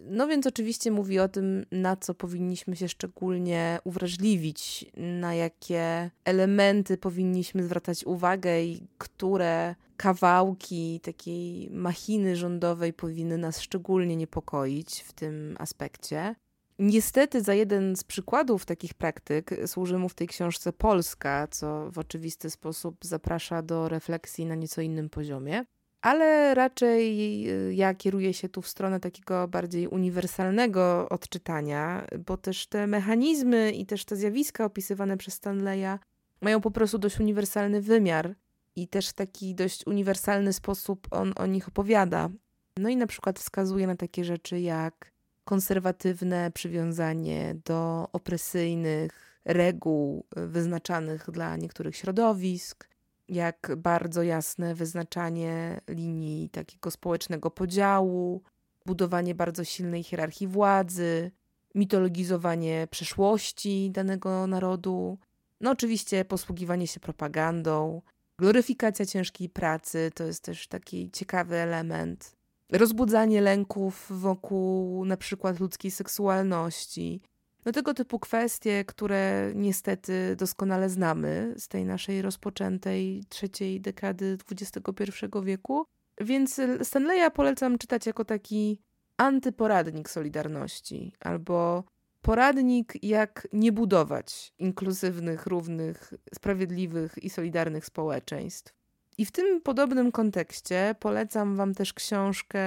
No 0.03 0.27
więc 0.27 0.47
oczywiście 0.47 0.91
mówi 0.91 1.19
o 1.19 1.27
tym, 1.27 1.65
na 1.71 1.95
co 1.95 2.13
powinniśmy 2.13 2.75
się 2.75 2.89
szczególnie 2.89 3.79
uwrażliwić, 3.83 4.85
na 4.97 5.33
jakie 5.33 6.11
elementy 6.25 6.97
powinniśmy 6.97 7.63
zwracać 7.63 8.05
uwagę 8.05 8.63
i 8.63 8.87
które 8.97 9.75
kawałki 9.97 10.99
takiej 10.99 11.69
machiny 11.71 12.35
rządowej 12.35 12.93
powinny 12.93 13.37
nas 13.37 13.61
szczególnie 13.61 14.15
niepokoić 14.15 15.01
w 15.01 15.13
tym 15.13 15.55
aspekcie. 15.59 16.35
Niestety, 16.79 17.41
za 17.41 17.53
jeden 17.53 17.95
z 17.95 18.03
przykładów 18.03 18.65
takich 18.65 18.93
praktyk 18.93 19.49
służy 19.65 19.97
mu 19.97 20.09
w 20.09 20.13
tej 20.13 20.27
książce 20.27 20.73
Polska, 20.73 21.47
co 21.51 21.91
w 21.91 21.99
oczywisty 21.99 22.49
sposób 22.49 22.97
zaprasza 23.01 23.61
do 23.61 23.89
refleksji 23.89 24.45
na 24.45 24.55
nieco 24.55 24.81
innym 24.81 25.09
poziomie. 25.09 25.65
Ale 26.05 26.55
raczej 26.55 27.09
y, 27.49 27.73
ja 27.73 27.93
kieruję 27.93 28.33
się 28.33 28.49
tu 28.49 28.61
w 28.61 28.67
stronę 28.67 28.99
takiego 28.99 29.47
bardziej 29.47 29.87
uniwersalnego 29.87 31.09
odczytania, 31.09 32.07
bo 32.25 32.37
też 32.37 32.67
te 32.67 32.87
mechanizmy 32.87 33.71
i 33.71 33.85
też 33.85 34.05
te 34.05 34.15
zjawiska 34.15 34.65
opisywane 34.65 35.17
przez 35.17 35.33
Stanleya 35.33 35.99
mają 36.41 36.61
po 36.61 36.71
prostu 36.71 36.97
dość 36.97 37.19
uniwersalny 37.19 37.81
wymiar 37.81 38.35
i 38.75 38.87
też 38.87 39.09
w 39.09 39.13
taki 39.13 39.55
dość 39.55 39.87
uniwersalny 39.87 40.53
sposób 40.53 41.07
on 41.11 41.33
o 41.35 41.45
nich 41.45 41.67
opowiada. 41.67 42.29
No 42.77 42.89
i 42.89 42.95
na 42.95 43.07
przykład 43.07 43.39
wskazuje 43.39 43.87
na 43.87 43.95
takie 43.95 44.23
rzeczy 44.23 44.59
jak 44.59 45.11
konserwatywne 45.43 46.51
przywiązanie 46.51 47.55
do 47.65 48.07
opresyjnych 48.13 49.39
reguł 49.45 50.25
wyznaczanych 50.35 51.31
dla 51.31 51.57
niektórych 51.57 51.95
środowisk, 51.95 52.94
jak 53.29 53.71
bardzo 53.77 54.23
jasne 54.23 54.75
wyznaczanie 54.75 55.81
linii 55.89 56.49
takiego 56.49 56.91
społecznego 56.91 57.51
podziału, 57.51 58.41
budowanie 58.85 59.35
bardzo 59.35 59.63
silnej 59.63 60.03
hierarchii 60.03 60.47
władzy, 60.47 61.31
mitologizowanie 61.75 62.87
przeszłości 62.91 63.91
danego 63.91 64.47
narodu, 64.47 65.17
no 65.61 65.71
oczywiście 65.71 66.25
posługiwanie 66.25 66.87
się 66.87 66.99
propagandą, 66.99 68.01
gloryfikacja 68.39 69.05
ciężkiej 69.05 69.49
pracy 69.49 70.11
to 70.15 70.23
jest 70.23 70.43
też 70.43 70.67
taki 70.67 71.11
ciekawy 71.11 71.55
element 71.55 72.35
rozbudzanie 72.71 73.41
lęków 73.41 74.07
wokół 74.09 75.05
na 75.05 75.17
przykład 75.17 75.59
ludzkiej 75.59 75.91
seksualności. 75.91 77.21
No 77.65 77.71
tego 77.71 77.93
typu 77.93 78.19
kwestie, 78.19 78.85
które 78.85 79.51
niestety 79.55 80.35
doskonale 80.35 80.89
znamy 80.89 81.53
z 81.57 81.67
tej 81.67 81.85
naszej 81.85 82.21
rozpoczętej 82.21 83.23
trzeciej 83.29 83.81
dekady 83.81 84.37
XXI 84.51 85.11
wieku. 85.43 85.85
Więc 86.21 86.61
Stanleya 86.83 87.31
polecam 87.33 87.77
czytać 87.77 88.05
jako 88.05 88.25
taki 88.25 88.81
antyporadnik 89.17 90.09
Solidarności 90.09 91.13
albo 91.19 91.83
poradnik, 92.21 93.03
jak 93.03 93.47
nie 93.53 93.71
budować 93.71 94.53
inkluzywnych, 94.59 95.45
równych, 95.45 96.13
sprawiedliwych 96.35 97.23
i 97.23 97.29
solidarnych 97.29 97.85
społeczeństw. 97.85 98.73
I 99.17 99.25
w 99.25 99.31
tym 99.31 99.61
podobnym 99.61 100.11
kontekście 100.11 100.95
polecam 100.99 101.55
Wam 101.55 101.73
też 101.73 101.93
książkę, 101.93 102.61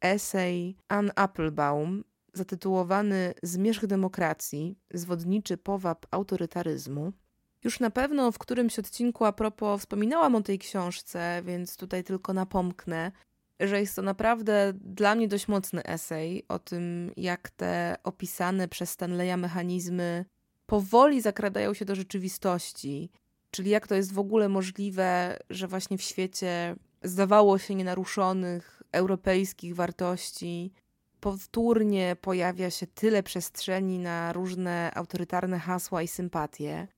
esej 0.00 0.76
Ann 0.88 1.10
Applebaum, 1.16 2.04
zatytułowany 2.32 3.34
Zmierzch 3.42 3.86
demokracji 3.86 4.78
zwodniczy 4.94 5.56
powab 5.56 6.06
autorytaryzmu. 6.10 7.12
Już 7.64 7.80
na 7.80 7.90
pewno 7.90 8.32
w 8.32 8.38
którymś 8.38 8.78
odcinku 8.78 9.24
a 9.24 9.32
propos 9.32 9.80
wspominałam 9.80 10.34
o 10.34 10.42
tej 10.42 10.58
książce, 10.58 11.42
więc 11.44 11.76
tutaj 11.76 12.04
tylko 12.04 12.32
napomknę, 12.32 13.12
że 13.60 13.80
jest 13.80 13.96
to 13.96 14.02
naprawdę 14.02 14.72
dla 14.80 15.14
mnie 15.14 15.28
dość 15.28 15.48
mocny 15.48 15.84
esej 15.84 16.44
o 16.48 16.58
tym, 16.58 17.12
jak 17.16 17.50
te 17.50 17.96
opisane 18.04 18.68
przez 18.68 18.90
Stanleya 18.90 19.36
mechanizmy 19.36 20.24
powoli 20.66 21.20
zakradają 21.20 21.74
się 21.74 21.84
do 21.84 21.94
rzeczywistości 21.94 23.10
Czyli 23.50 23.70
jak 23.70 23.86
to 23.86 23.94
jest 23.94 24.12
w 24.12 24.18
ogóle 24.18 24.48
możliwe, 24.48 25.38
że 25.50 25.68
właśnie 25.68 25.98
w 25.98 26.02
świecie 26.02 26.76
zdawało 27.02 27.58
się 27.58 27.74
nienaruszonych 27.74 28.82
europejskich 28.92 29.74
wartości 29.74 30.72
powtórnie 31.20 32.16
pojawia 32.20 32.70
się 32.70 32.86
tyle 32.86 33.22
przestrzeni 33.22 33.98
na 33.98 34.32
różne 34.32 34.90
autorytarne 34.94 35.58
hasła 35.58 36.02
i 36.02 36.08
sympatie. 36.08 36.88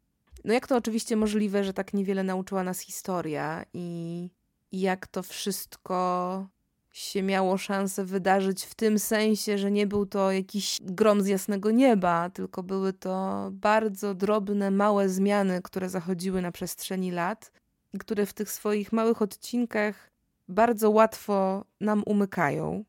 No 0.45 0.55
jak 0.55 0.67
to 0.67 0.77
oczywiście 0.77 1.17
możliwe, 1.17 1.65
że 1.65 1.73
tak 1.73 1.95
niewiele 1.95 2.25
nauczyła 2.25 2.65
nas 2.65 2.81
historia 2.81 3.65
i, 3.75 4.31
jak 4.73 5.07
to 5.07 5.23
wszystko 5.23 6.47
się 6.93 7.23
miało 7.23 7.59
szansę 7.59 8.05
wydarzyć 8.05 8.65
w 8.65 8.75
tym 8.75 8.99
sensie, 8.99 9.59
że 9.59 9.71
nie 9.71 9.87
był 9.87 10.07
to 10.07 10.33
jakiś 10.33 10.79
grom 10.83 11.23
z 11.23 11.27
jasnego 11.27 11.71
nieba, 11.71 12.31
tylko 12.31 12.63
były 12.63 12.93
to 12.93 13.49
bardzo 13.53 14.15
drobne, 14.15 14.71
małe 14.71 15.09
zmiany, 15.09 15.63
które 15.63 15.89
zachodziły 15.89 16.43
na 16.43 16.53
przestrzeni 16.53 17.11
lat 17.11 17.53
i 17.93 17.99
które 17.99 18.27
w 18.27 18.33
tych 18.33 18.53
swoich 18.53 18.93
małych 18.93 19.23
odcinkach 19.23 20.11
bardzo 20.49 20.91
łatwo 20.91 21.65
nam 21.81 22.03
umykają. 22.07 22.85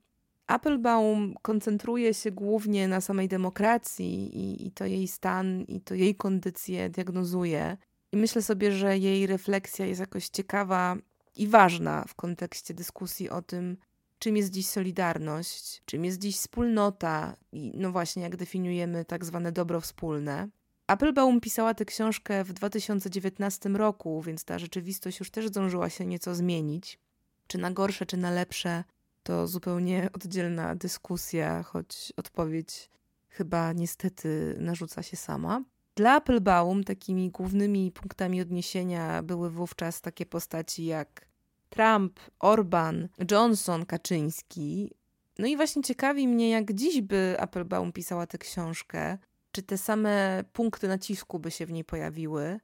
Applebaum 0.52 1.34
koncentruje 1.42 2.14
się 2.14 2.32
głównie 2.32 2.88
na 2.88 3.02
samej 3.02 3.28
demokracji 3.28 4.38
i, 4.38 4.68
i 4.68 4.72
to 4.72 4.86
jej 4.86 5.08
stan, 5.08 5.62
i 5.62 5.82
to 5.82 5.96
jej 5.96 6.16
kondycję 6.16 6.90
diagnozuje. 6.90 7.78
I 8.12 8.18
myślę 8.18 8.42
sobie, 8.42 8.72
że 8.72 8.98
jej 8.98 9.28
refleksja 9.28 9.86
jest 9.86 10.00
jakoś 10.00 10.30
ciekawa 10.30 10.98
i 11.36 11.48
ważna 11.48 12.06
w 12.08 12.16
kontekście 12.16 12.74
dyskusji 12.74 13.30
o 13.30 13.42
tym, 13.42 13.78
czym 14.20 14.38
jest 14.38 14.52
dziś 14.52 14.68
solidarność, 14.68 15.82
czym 15.86 16.06
jest 16.06 16.20
dziś 16.20 16.36
wspólnota 16.36 17.36
i 17.52 17.72
no 17.76 17.92
właśnie 17.92 18.24
jak 18.24 18.36
definiujemy 18.36 19.06
tak 19.06 19.26
zwane 19.26 19.52
dobro 19.52 19.82
wspólne. 19.82 20.50
Applebaum 20.88 21.42
pisała 21.42 21.74
tę 21.74 21.86
książkę 21.86 22.44
w 22.44 22.54
2019 22.54 23.70
roku, 23.70 24.22
więc 24.22 24.44
ta 24.44 24.60
rzeczywistość 24.60 25.20
już 25.20 25.32
też 25.32 25.48
zdążyła 25.48 25.90
się 25.90 26.06
nieco 26.06 26.36
zmienić. 26.36 27.00
Czy 27.48 27.58
na 27.58 27.72
gorsze, 27.72 28.06
czy 28.06 28.18
na 28.18 28.32
lepsze, 28.32 28.84
to 29.24 29.48
zupełnie 29.48 30.10
oddzielna 30.16 30.76
dyskusja, 30.76 31.64
choć 31.64 32.14
odpowiedź 32.18 32.90
chyba 33.30 33.74
niestety 33.74 34.56
narzuca 34.60 35.04
się 35.04 35.18
sama. 35.18 35.64
Dla 35.96 36.16
Applebaum 36.16 36.84
takimi 36.84 37.32
głównymi 37.32 37.92
punktami 37.92 38.42
odniesienia 38.42 39.24
były 39.24 39.50
wówczas 39.50 40.02
takie 40.02 40.26
postaci 40.26 40.86
jak 40.86 41.28
Trump, 41.70 42.20
Orban, 42.40 43.10
Johnson, 43.32 43.86
Kaczyński. 43.86 44.92
No 45.40 45.48
i 45.48 45.56
właśnie 45.56 45.84
ciekawi 45.84 46.28
mnie, 46.28 46.50
jak 46.50 46.74
dziś 46.74 47.02
by 47.02 47.36
Applebaum 47.40 47.92
pisała 47.92 48.28
tę 48.28 48.38
książkę, 48.38 49.18
czy 49.52 49.64
te 49.64 49.78
same 49.78 50.44
punkty 50.54 50.88
nacisku 50.88 51.40
by 51.40 51.52
się 51.52 51.66
w 51.66 51.72
niej 51.72 51.84
pojawiły. 51.84 52.60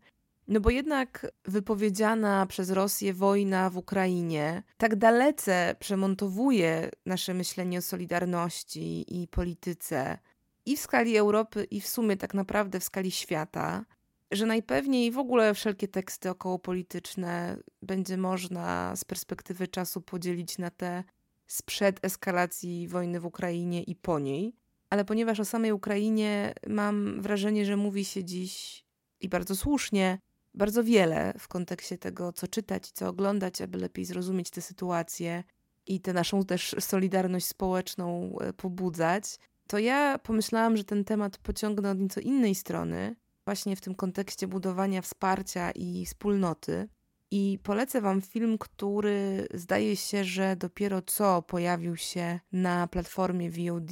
No 0.47 0.59
bo 0.59 0.69
jednak 0.69 1.31
wypowiedziana 1.45 2.45
przez 2.45 2.69
Rosję 2.69 3.13
wojna 3.13 3.69
w 3.69 3.77
Ukrainie 3.77 4.63
tak 4.77 4.95
dalece 4.95 5.75
przemontowuje 5.79 6.89
nasze 7.05 7.33
myślenie 7.33 7.77
o 7.77 7.81
solidarności 7.81 9.21
i 9.21 9.27
polityce 9.27 10.19
i 10.65 10.77
w 10.77 10.79
skali 10.79 11.17
Europy, 11.17 11.63
i 11.63 11.81
w 11.81 11.87
sumie 11.87 12.17
tak 12.17 12.33
naprawdę 12.33 12.79
w 12.79 12.83
skali 12.83 13.11
świata, 13.11 13.85
że 14.31 14.45
najpewniej 14.45 15.11
w 15.11 15.17
ogóle 15.17 15.53
wszelkie 15.53 15.87
teksty 15.87 16.29
okołopolityczne 16.29 17.57
będzie 17.81 18.17
można 18.17 18.95
z 18.95 19.05
perspektywy 19.05 19.67
czasu 19.67 20.01
podzielić 20.01 20.57
na 20.57 20.69
te 20.69 21.03
sprzed 21.47 22.05
eskalacji 22.05 22.87
wojny 22.87 23.19
w 23.19 23.25
Ukrainie 23.25 23.83
i 23.83 23.95
po 23.95 24.19
niej. 24.19 24.55
Ale 24.89 25.05
ponieważ 25.05 25.39
o 25.39 25.45
samej 25.45 25.71
Ukrainie 25.71 26.53
mam 26.67 27.21
wrażenie, 27.21 27.65
że 27.65 27.77
mówi 27.77 28.05
się 28.05 28.23
dziś 28.23 28.83
i 29.19 29.29
bardzo 29.29 29.55
słusznie, 29.55 30.19
bardzo 30.53 30.83
wiele 30.83 31.33
w 31.39 31.47
kontekście 31.47 31.97
tego, 31.97 32.33
co 32.33 32.47
czytać 32.47 32.89
i 32.89 32.93
co 32.93 33.07
oglądać, 33.07 33.61
aby 33.61 33.77
lepiej 33.77 34.05
zrozumieć 34.05 34.49
tę 34.49 34.61
sytuację 34.61 35.43
i 35.85 36.01
tę 36.01 36.13
naszą 36.13 36.45
też 36.45 36.75
solidarność 36.79 37.45
społeczną 37.45 38.35
e, 38.39 38.53
pobudzać, 38.53 39.39
to 39.67 39.77
ja 39.77 40.19
pomyślałam, 40.19 40.77
że 40.77 40.83
ten 40.83 41.03
temat 41.03 41.37
pociągnę 41.37 41.91
od 41.91 41.99
nieco 41.99 42.21
innej 42.21 42.55
strony 42.55 43.15
właśnie 43.45 43.75
w 43.75 43.81
tym 43.81 43.95
kontekście 43.95 44.47
budowania 44.47 45.01
wsparcia 45.01 45.71
i 45.71 46.05
wspólnoty. 46.05 46.89
I 47.31 47.59
polecę 47.63 48.01
Wam 48.01 48.21
film, 48.21 48.57
który 48.57 49.47
zdaje 49.53 49.95
się, 49.95 50.23
że 50.23 50.55
dopiero 50.55 51.01
co 51.01 51.41
pojawił 51.41 51.95
się 51.95 52.39
na 52.51 52.87
platformie 52.87 53.51
VOD 53.51 53.91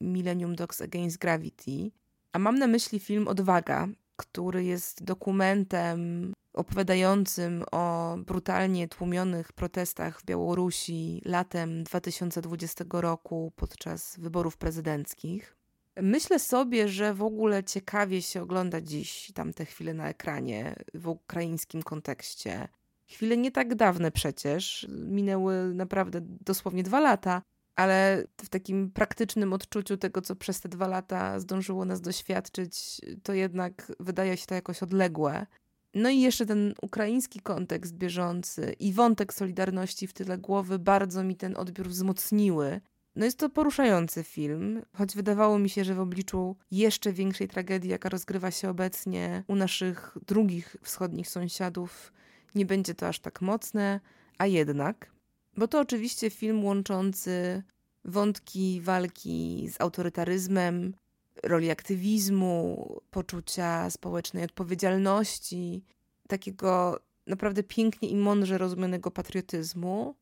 Millennium 0.00 0.56
Dogs 0.56 0.80
Against 0.80 1.18
Gravity. 1.18 1.90
A 2.32 2.38
mam 2.38 2.58
na 2.58 2.66
myśli 2.66 3.00
film 3.00 3.28
Odwaga, 3.28 3.88
który 4.16 4.64
jest 4.64 5.04
dokumentem 5.04 6.32
opowiadającym 6.52 7.64
o 7.72 8.16
brutalnie 8.26 8.88
tłumionych 8.88 9.52
protestach 9.52 10.20
w 10.20 10.24
Białorusi 10.24 11.22
latem 11.24 11.84
2020 11.84 12.84
roku 12.90 13.52
podczas 13.56 14.16
wyborów 14.18 14.56
prezydenckich. 14.56 15.56
Myślę 16.02 16.38
sobie, 16.38 16.88
że 16.88 17.14
w 17.14 17.22
ogóle 17.22 17.64
ciekawie 17.64 18.22
się 18.22 18.42
ogląda 18.42 18.80
dziś 18.80 19.32
tamte 19.34 19.64
chwile 19.64 19.94
na 19.94 20.08
ekranie 20.08 20.76
w 20.94 21.08
ukraińskim 21.08 21.82
kontekście. 21.82 22.68
Chwile 23.06 23.36
nie 23.36 23.52
tak 23.52 23.74
dawne 23.74 24.10
przecież, 24.10 24.86
minęły 24.88 25.74
naprawdę 25.74 26.20
dosłownie 26.22 26.82
dwa 26.82 27.00
lata, 27.00 27.42
ale 27.76 28.24
w 28.36 28.48
takim 28.48 28.90
praktycznym 28.90 29.52
odczuciu 29.52 29.96
tego, 29.96 30.22
co 30.22 30.36
przez 30.36 30.60
te 30.60 30.68
dwa 30.68 30.88
lata 30.88 31.40
zdążyło 31.40 31.84
nas 31.84 32.00
doświadczyć, 32.00 33.00
to 33.22 33.32
jednak 33.32 33.92
wydaje 34.00 34.36
się 34.36 34.46
to 34.46 34.54
jakoś 34.54 34.82
odległe. 34.82 35.46
No 35.94 36.10
i 36.10 36.20
jeszcze 36.20 36.46
ten 36.46 36.74
ukraiński 36.82 37.40
kontekst 37.40 37.94
bieżący 37.94 38.74
i 38.80 38.92
wątek 38.92 39.34
Solidarności 39.34 40.06
w 40.06 40.12
tyle 40.12 40.38
głowy 40.38 40.78
bardzo 40.78 41.24
mi 41.24 41.36
ten 41.36 41.56
odbiór 41.56 41.88
wzmocniły. 41.88 42.80
No 43.16 43.24
jest 43.24 43.38
to 43.38 43.50
poruszający 43.50 44.24
film, 44.24 44.82
choć 44.92 45.16
wydawało 45.16 45.58
mi 45.58 45.70
się, 45.70 45.84
że 45.84 45.94
w 45.94 46.00
obliczu 46.00 46.56
jeszcze 46.70 47.12
większej 47.12 47.48
tragedii, 47.48 47.90
jaka 47.90 48.08
rozgrywa 48.08 48.50
się 48.50 48.70
obecnie 48.70 49.44
u 49.46 49.56
naszych 49.56 50.18
drugich 50.26 50.76
wschodnich 50.82 51.28
sąsiadów, 51.28 52.12
nie 52.54 52.66
będzie 52.66 52.94
to 52.94 53.08
aż 53.08 53.20
tak 53.20 53.42
mocne, 53.42 54.00
a 54.38 54.46
jednak, 54.46 55.10
bo 55.56 55.68
to 55.68 55.80
oczywiście 55.80 56.30
film 56.30 56.64
łączący 56.64 57.62
wątki 58.04 58.80
walki 58.80 59.68
z 59.70 59.80
autorytaryzmem, 59.80 60.94
roli 61.42 61.70
aktywizmu, 61.70 63.00
poczucia 63.10 63.90
społecznej 63.90 64.44
odpowiedzialności, 64.44 65.84
takiego 66.28 67.00
naprawdę 67.26 67.62
pięknie 67.62 68.08
i 68.08 68.16
mądrze 68.16 68.58
rozumianego 68.58 69.10
patriotyzmu. 69.10 70.14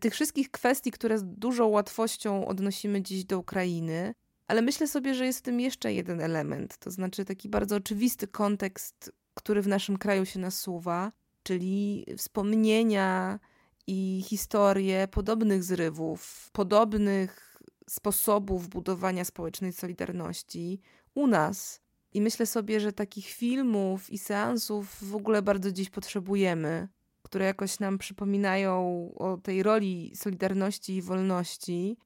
Tych 0.00 0.14
wszystkich 0.14 0.50
kwestii, 0.50 0.90
które 0.90 1.18
z 1.18 1.24
dużą 1.24 1.66
łatwością 1.66 2.46
odnosimy 2.46 3.02
dziś 3.02 3.24
do 3.24 3.38
Ukrainy, 3.38 4.14
ale 4.46 4.62
myślę 4.62 4.88
sobie, 4.88 5.14
że 5.14 5.26
jest 5.26 5.38
w 5.38 5.42
tym 5.42 5.60
jeszcze 5.60 5.92
jeden 5.92 6.20
element, 6.20 6.76
to 6.78 6.90
znaczy 6.90 7.24
taki 7.24 7.48
bardzo 7.48 7.76
oczywisty 7.76 8.26
kontekst, 8.26 9.12
który 9.34 9.62
w 9.62 9.68
naszym 9.68 9.96
kraju 9.96 10.26
się 10.26 10.38
nasuwa, 10.38 11.12
czyli 11.42 12.06
wspomnienia 12.16 13.38
i 13.92 14.22
historie 14.22 15.08
podobnych 15.08 15.64
zrywów, 15.64 16.50
podobnych 16.52 17.60
sposobów 17.88 18.68
budowania 18.68 19.24
społecznej 19.24 19.72
solidarności 19.72 20.80
u 21.14 21.26
nas. 21.26 21.80
I 22.12 22.20
myślę 22.20 22.46
sobie, 22.46 22.80
że 22.80 22.92
takich 22.92 23.26
filmów 23.26 24.10
i 24.10 24.18
seansów 24.18 25.10
w 25.10 25.14
ogóle 25.14 25.42
bardzo 25.42 25.72
dziś 25.72 25.90
potrzebujemy, 25.90 26.88
które 27.22 27.44
jakoś 27.44 27.80
nam 27.80 27.98
przypominają 27.98 28.72
o 29.14 29.36
tej 29.36 29.62
roli 29.62 30.12
solidarności 30.16 30.96
i 30.96 31.02
wolności, 31.02 31.96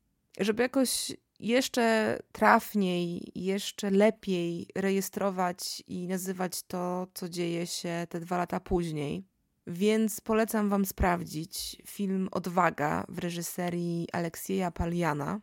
żeby 0.40 0.62
jakoś 0.62 1.12
jeszcze 1.40 2.18
trafniej, 2.33 3.33
jeszcze 3.35 3.90
lepiej 3.90 4.66
rejestrować 4.75 5.83
i 5.87 6.09
nazywać 6.09 6.62
to, 6.62 7.07
co 7.14 7.29
dzieje 7.29 7.66
się 7.66 8.07
te 8.09 8.20
dwa 8.20 8.38
lata 8.38 8.61
później. 8.61 9.34
Więc 9.66 10.20
polecam 10.20 10.68
Wam 10.68 10.85
sprawdzić 10.85 11.77
film 11.87 12.29
Odwaga 12.33 13.05
w 13.09 13.18
reżyserii 13.18 14.09
Aleksieja 14.12 14.70
Paliana. 14.70 15.40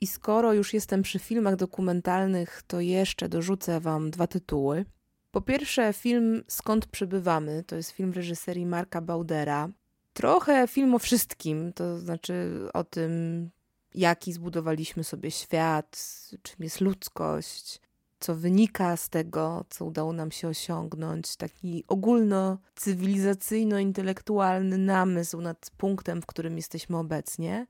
I 0.00 0.06
skoro 0.06 0.52
już 0.52 0.74
jestem 0.74 1.02
przy 1.02 1.18
filmach 1.18 1.56
dokumentalnych, 1.56 2.62
to 2.66 2.80
jeszcze 2.80 3.28
dorzucę 3.28 3.80
Wam 3.80 4.10
dwa 4.10 4.26
tytuły. 4.26 4.84
Po 5.30 5.40
pierwsze, 5.40 5.92
film 5.92 6.44
Skąd 6.48 6.86
przybywamy 6.86 7.64
to 7.66 7.76
jest 7.76 7.90
film 7.90 8.12
w 8.12 8.16
reżyserii 8.16 8.66
Marka 8.66 9.00
Baudera. 9.00 9.68
Trochę 10.12 10.68
film 10.68 10.94
o 10.94 10.98
wszystkim, 10.98 11.72
to 11.72 11.98
znaczy 11.98 12.66
o 12.74 12.84
tym, 12.84 13.50
jaki 13.94 14.32
zbudowaliśmy 14.32 15.04
sobie 15.04 15.30
świat, 15.30 16.06
czym 16.42 16.56
jest 16.64 16.80
ludzkość, 16.80 17.80
co 18.22 18.34
wynika 18.34 18.96
z 18.96 19.08
tego, 19.08 19.64
co 19.68 19.84
udało 19.84 20.12
nam 20.12 20.30
się 20.30 20.48
osiągnąć, 20.48 21.36
taki 21.36 21.84
ogólno-cywilizacyjno-intelektualny 21.88 24.78
namysł 24.78 25.40
nad 25.40 25.70
punktem, 25.76 26.22
w 26.22 26.26
którym 26.26 26.56
jesteśmy 26.56 26.98
obecnie. 26.98 27.66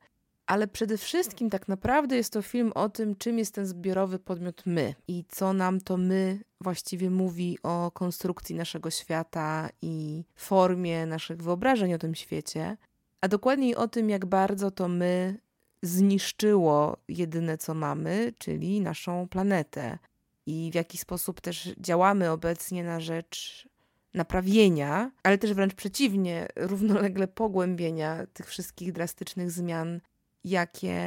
Ale 0.46 0.68
przede 0.68 0.98
wszystkim, 0.98 1.50
tak 1.50 1.68
naprawdę, 1.68 2.16
jest 2.16 2.32
to 2.32 2.42
film 2.42 2.72
o 2.74 2.88
tym, 2.88 3.16
czym 3.16 3.38
jest 3.38 3.54
ten 3.54 3.66
zbiorowy 3.66 4.18
podmiot 4.18 4.62
my 4.66 4.94
i 5.08 5.24
co 5.28 5.52
nam 5.52 5.80
to 5.80 5.96
my 5.96 6.40
właściwie 6.60 7.10
mówi 7.10 7.58
o 7.62 7.90
konstrukcji 7.90 8.54
naszego 8.54 8.90
świata 8.90 9.68
i 9.82 10.24
formie 10.34 11.06
naszych 11.06 11.42
wyobrażeń 11.42 11.94
o 11.94 11.98
tym 11.98 12.14
świecie, 12.14 12.76
a 13.20 13.28
dokładniej 13.28 13.76
o 13.76 13.88
tym, 13.88 14.10
jak 14.10 14.26
bardzo 14.26 14.70
to 14.70 14.88
my 14.88 15.38
zniszczyło 15.82 16.96
jedyne, 17.08 17.58
co 17.58 17.74
mamy, 17.74 18.32
czyli 18.38 18.80
naszą 18.80 19.28
planetę, 19.28 19.98
i 20.46 20.70
w 20.70 20.74
jaki 20.74 20.98
sposób 20.98 21.40
też 21.40 21.74
działamy 21.78 22.30
obecnie 22.30 22.84
na 22.84 23.00
rzecz 23.00 23.68
naprawienia, 24.14 25.10
ale 25.22 25.38
też 25.38 25.54
wręcz 25.54 25.74
przeciwnie, 25.74 26.48
równolegle 26.56 27.28
pogłębienia 27.28 28.26
tych 28.32 28.48
wszystkich 28.48 28.92
drastycznych 28.92 29.50
zmian, 29.50 30.00
jakie 30.44 31.06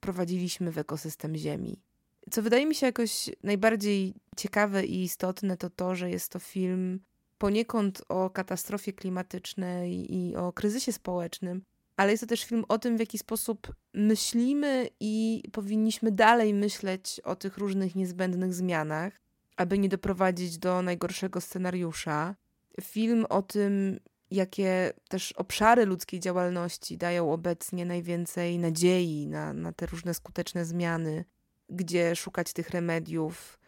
prowadziliśmy 0.00 0.72
w 0.72 0.78
ekosystem 0.78 1.36
Ziemi. 1.36 1.82
Co 2.30 2.42
wydaje 2.42 2.66
mi 2.66 2.74
się 2.74 2.86
jakoś 2.86 3.30
najbardziej 3.42 4.14
ciekawe 4.36 4.84
i 4.84 5.02
istotne, 5.02 5.56
to 5.56 5.70
to, 5.70 5.94
że 5.94 6.10
jest 6.10 6.32
to 6.32 6.38
film 6.38 7.00
poniekąd 7.38 8.02
o 8.08 8.30
katastrofie 8.30 8.92
klimatycznej 8.92 10.14
i 10.14 10.36
o 10.36 10.52
kryzysie 10.52 10.92
społecznym, 10.92 11.62
ale 11.98 12.10
jest 12.10 12.20
to 12.20 12.26
też 12.26 12.44
film 12.44 12.64
o 12.68 12.78
tym, 12.78 12.96
w 12.96 13.00
jaki 13.00 13.18
sposób 13.18 13.74
myślimy 13.94 14.88
i 15.00 15.42
powinniśmy 15.52 16.12
dalej 16.12 16.54
myśleć 16.54 17.20
o 17.24 17.36
tych 17.36 17.58
różnych 17.58 17.94
niezbędnych 17.94 18.54
zmianach, 18.54 19.20
aby 19.56 19.78
nie 19.78 19.88
doprowadzić 19.88 20.58
do 20.58 20.82
najgorszego 20.82 21.40
scenariusza. 21.40 22.34
Film 22.80 23.26
o 23.28 23.42
tym, 23.42 24.00
jakie 24.30 24.92
też 25.08 25.32
obszary 25.32 25.86
ludzkiej 25.86 26.20
działalności 26.20 26.98
dają 26.98 27.32
obecnie 27.32 27.86
najwięcej 27.86 28.58
nadziei 28.58 29.26
na, 29.26 29.52
na 29.52 29.72
te 29.72 29.86
różne 29.86 30.14
skuteczne 30.14 30.64
zmiany, 30.64 31.24
gdzie 31.68 32.16
szukać 32.16 32.52
tych 32.52 32.70
remediów, 32.70 33.58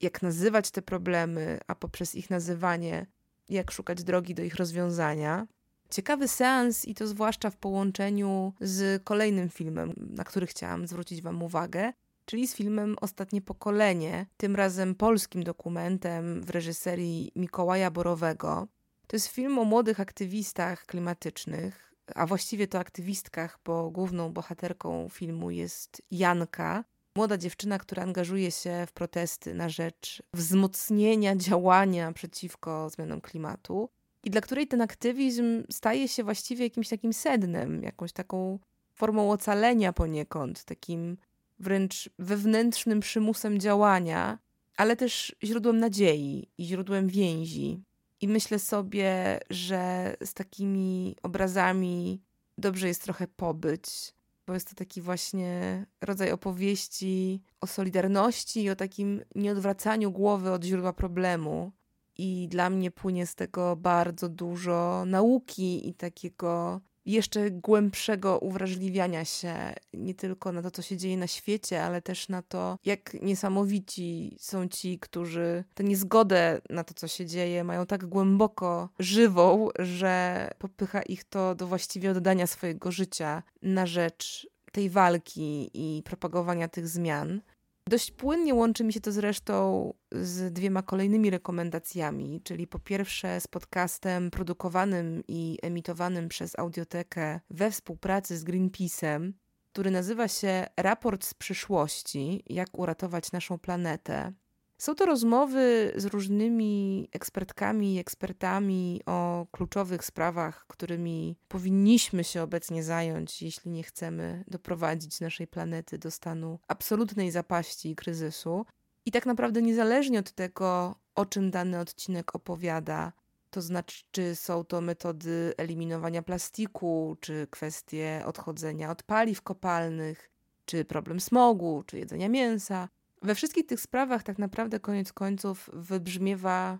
jak 0.00 0.22
nazywać 0.22 0.70
te 0.70 0.82
problemy, 0.82 1.60
a 1.66 1.74
poprzez 1.74 2.14
ich 2.14 2.30
nazywanie, 2.30 3.06
jak 3.48 3.70
szukać 3.70 4.04
drogi 4.04 4.34
do 4.34 4.42
ich 4.42 4.54
rozwiązania. 4.54 5.46
Ciekawy 5.90 6.28
seans 6.28 6.84
i 6.84 6.94
to 6.94 7.06
zwłaszcza 7.06 7.50
w 7.50 7.56
połączeniu 7.56 8.52
z 8.60 9.04
kolejnym 9.04 9.48
filmem, 9.48 9.94
na 9.96 10.24
który 10.24 10.46
chciałam 10.46 10.86
zwrócić 10.86 11.22
Wam 11.22 11.42
uwagę, 11.42 11.92
czyli 12.24 12.48
z 12.48 12.54
filmem 12.54 12.96
Ostatnie 13.00 13.42
Pokolenie, 13.42 14.26
tym 14.36 14.56
razem 14.56 14.94
polskim 14.94 15.42
dokumentem 15.42 16.42
w 16.42 16.50
reżyserii 16.50 17.32
Mikołaja 17.36 17.90
Borowego. 17.90 18.66
To 19.06 19.16
jest 19.16 19.26
film 19.26 19.58
o 19.58 19.64
młodych 19.64 20.00
aktywistach 20.00 20.86
klimatycznych, 20.86 21.94
a 22.14 22.26
właściwie 22.26 22.66
to 22.66 22.78
aktywistkach, 22.78 23.58
bo 23.64 23.90
główną 23.90 24.32
bohaterką 24.32 25.08
filmu 25.08 25.50
jest 25.50 26.02
Janka, 26.10 26.84
młoda 27.14 27.36
dziewczyna, 27.36 27.78
która 27.78 28.02
angażuje 28.02 28.50
się 28.50 28.86
w 28.86 28.92
protesty 28.92 29.54
na 29.54 29.68
rzecz 29.68 30.22
wzmocnienia 30.34 31.36
działania 31.36 32.12
przeciwko 32.12 32.90
zmianom 32.90 33.20
klimatu 33.20 33.90
i 34.24 34.30
dla 34.30 34.40
której 34.40 34.66
ten 34.66 34.80
aktywizm 34.80 35.62
staje 35.70 36.08
się 36.08 36.24
właściwie 36.24 36.64
jakimś 36.64 36.88
takim 36.88 37.12
sednem, 37.12 37.82
jakąś 37.82 38.12
taką 38.12 38.58
formą 38.94 39.30
ocalenia 39.30 39.92
poniekąd, 39.92 40.64
takim 40.64 41.16
wręcz 41.58 42.10
wewnętrznym 42.18 43.00
przymusem 43.00 43.60
działania, 43.60 44.38
ale 44.76 44.96
też 44.96 45.36
źródłem 45.44 45.78
nadziei 45.78 46.48
i 46.58 46.64
źródłem 46.64 47.08
więzi. 47.08 47.82
I 48.20 48.28
myślę 48.28 48.58
sobie, 48.58 49.40
że 49.50 50.14
z 50.24 50.34
takimi 50.34 51.16
obrazami 51.22 52.20
dobrze 52.58 52.88
jest 52.88 53.02
trochę 53.02 53.26
pobyć, 53.28 54.14
bo 54.46 54.54
jest 54.54 54.68
to 54.68 54.74
taki 54.74 55.00
właśnie 55.00 55.86
rodzaj 56.00 56.32
opowieści 56.32 57.42
o 57.60 57.66
solidarności 57.66 58.62
i 58.62 58.70
o 58.70 58.76
takim 58.76 59.20
nieodwracaniu 59.34 60.12
głowy 60.12 60.50
od 60.52 60.64
źródła 60.64 60.92
problemu, 60.92 61.72
i 62.18 62.48
dla 62.48 62.70
mnie 62.70 62.90
płynie 62.90 63.26
z 63.26 63.34
tego 63.34 63.76
bardzo 63.76 64.28
dużo 64.28 65.04
nauki 65.06 65.88
i 65.88 65.94
takiego 65.94 66.80
jeszcze 67.08 67.50
głębszego 67.50 68.38
uwrażliwiania 68.38 69.24
się 69.24 69.54
nie 69.94 70.14
tylko 70.14 70.52
na 70.52 70.62
to, 70.62 70.70
co 70.70 70.82
się 70.82 70.96
dzieje 70.96 71.16
na 71.16 71.26
świecie, 71.26 71.84
ale 71.84 72.02
też 72.02 72.28
na 72.28 72.42
to, 72.42 72.78
jak 72.84 73.14
niesamowici 73.22 74.36
są 74.40 74.68
ci, 74.68 74.98
którzy 74.98 75.64
tę 75.74 75.84
niezgodę 75.84 76.60
na 76.70 76.84
to, 76.84 76.94
co 76.94 77.08
się 77.08 77.26
dzieje, 77.26 77.64
mają 77.64 77.86
tak 77.86 78.06
głęboko 78.06 78.88
żywą, 78.98 79.68
że 79.78 80.50
popycha 80.58 81.02
ich 81.02 81.24
to 81.24 81.54
do 81.54 81.66
właściwie 81.66 82.10
oddania 82.10 82.46
swojego 82.46 82.92
życia 82.92 83.42
na 83.62 83.86
rzecz 83.86 84.48
tej 84.72 84.90
walki 84.90 85.70
i 85.74 86.02
propagowania 86.02 86.68
tych 86.68 86.88
zmian. 86.88 87.40
Dość 87.88 88.10
płynnie 88.10 88.54
łączy 88.54 88.84
mi 88.84 88.92
się 88.92 89.00
to 89.00 89.12
zresztą 89.12 89.92
z 90.12 90.52
dwiema 90.52 90.82
kolejnymi 90.82 91.30
rekomendacjami, 91.30 92.40
czyli 92.44 92.66
po 92.66 92.78
pierwsze 92.78 93.40
z 93.40 93.46
podcastem 93.46 94.30
produkowanym 94.30 95.22
i 95.28 95.58
emitowanym 95.62 96.28
przez 96.28 96.58
Audiotekę 96.58 97.40
we 97.50 97.70
współpracy 97.70 98.38
z 98.38 98.44
Greenpeace'em, 98.44 99.32
który 99.72 99.90
nazywa 99.90 100.28
się 100.28 100.66
Raport 100.76 101.24
z 101.24 101.34
przyszłości: 101.34 102.42
Jak 102.46 102.78
uratować 102.78 103.32
naszą 103.32 103.58
planetę. 103.58 104.32
Są 104.78 104.94
to 104.94 105.06
rozmowy 105.06 105.92
z 105.96 106.04
różnymi 106.04 107.08
ekspertkami 107.12 107.94
i 107.94 107.98
ekspertami 107.98 109.00
o 109.06 109.46
kluczowych 109.52 110.04
sprawach, 110.04 110.66
którymi 110.66 111.36
powinniśmy 111.48 112.24
się 112.24 112.42
obecnie 112.42 112.82
zająć, 112.82 113.42
jeśli 113.42 113.70
nie 113.70 113.82
chcemy 113.82 114.44
doprowadzić 114.48 115.20
naszej 115.20 115.46
planety 115.46 115.98
do 115.98 116.10
stanu 116.10 116.58
absolutnej 116.68 117.30
zapaści 117.30 117.90
i 117.90 117.96
kryzysu. 117.96 118.66
I 119.06 119.12
tak 119.12 119.26
naprawdę, 119.26 119.62
niezależnie 119.62 120.18
od 120.18 120.32
tego, 120.32 120.94
o 121.14 121.26
czym 121.26 121.50
dany 121.50 121.80
odcinek 121.80 122.34
opowiada, 122.34 123.12
to 123.50 123.62
znaczy, 123.62 124.04
czy 124.10 124.36
są 124.36 124.64
to 124.64 124.80
metody 124.80 125.54
eliminowania 125.56 126.22
plastiku, 126.22 127.16
czy 127.20 127.46
kwestie 127.50 128.22
odchodzenia 128.26 128.90
od 128.90 129.02
paliw 129.02 129.42
kopalnych, 129.42 130.30
czy 130.64 130.84
problem 130.84 131.20
smogu, 131.20 131.82
czy 131.86 131.98
jedzenia 131.98 132.28
mięsa 132.28 132.88
we 133.22 133.34
wszystkich 133.34 133.66
tych 133.66 133.80
sprawach 133.80 134.22
tak 134.22 134.38
naprawdę 134.38 134.80
koniec 134.80 135.12
końców 135.12 135.70
wybrzmiewa 135.72 136.78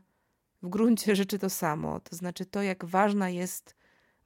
w 0.62 0.68
gruncie 0.68 1.16
rzeczy 1.16 1.38
to 1.38 1.50
samo. 1.50 2.00
To 2.00 2.16
znaczy 2.16 2.46
to, 2.46 2.62
jak 2.62 2.84
ważna 2.84 3.30
jest 3.30 3.74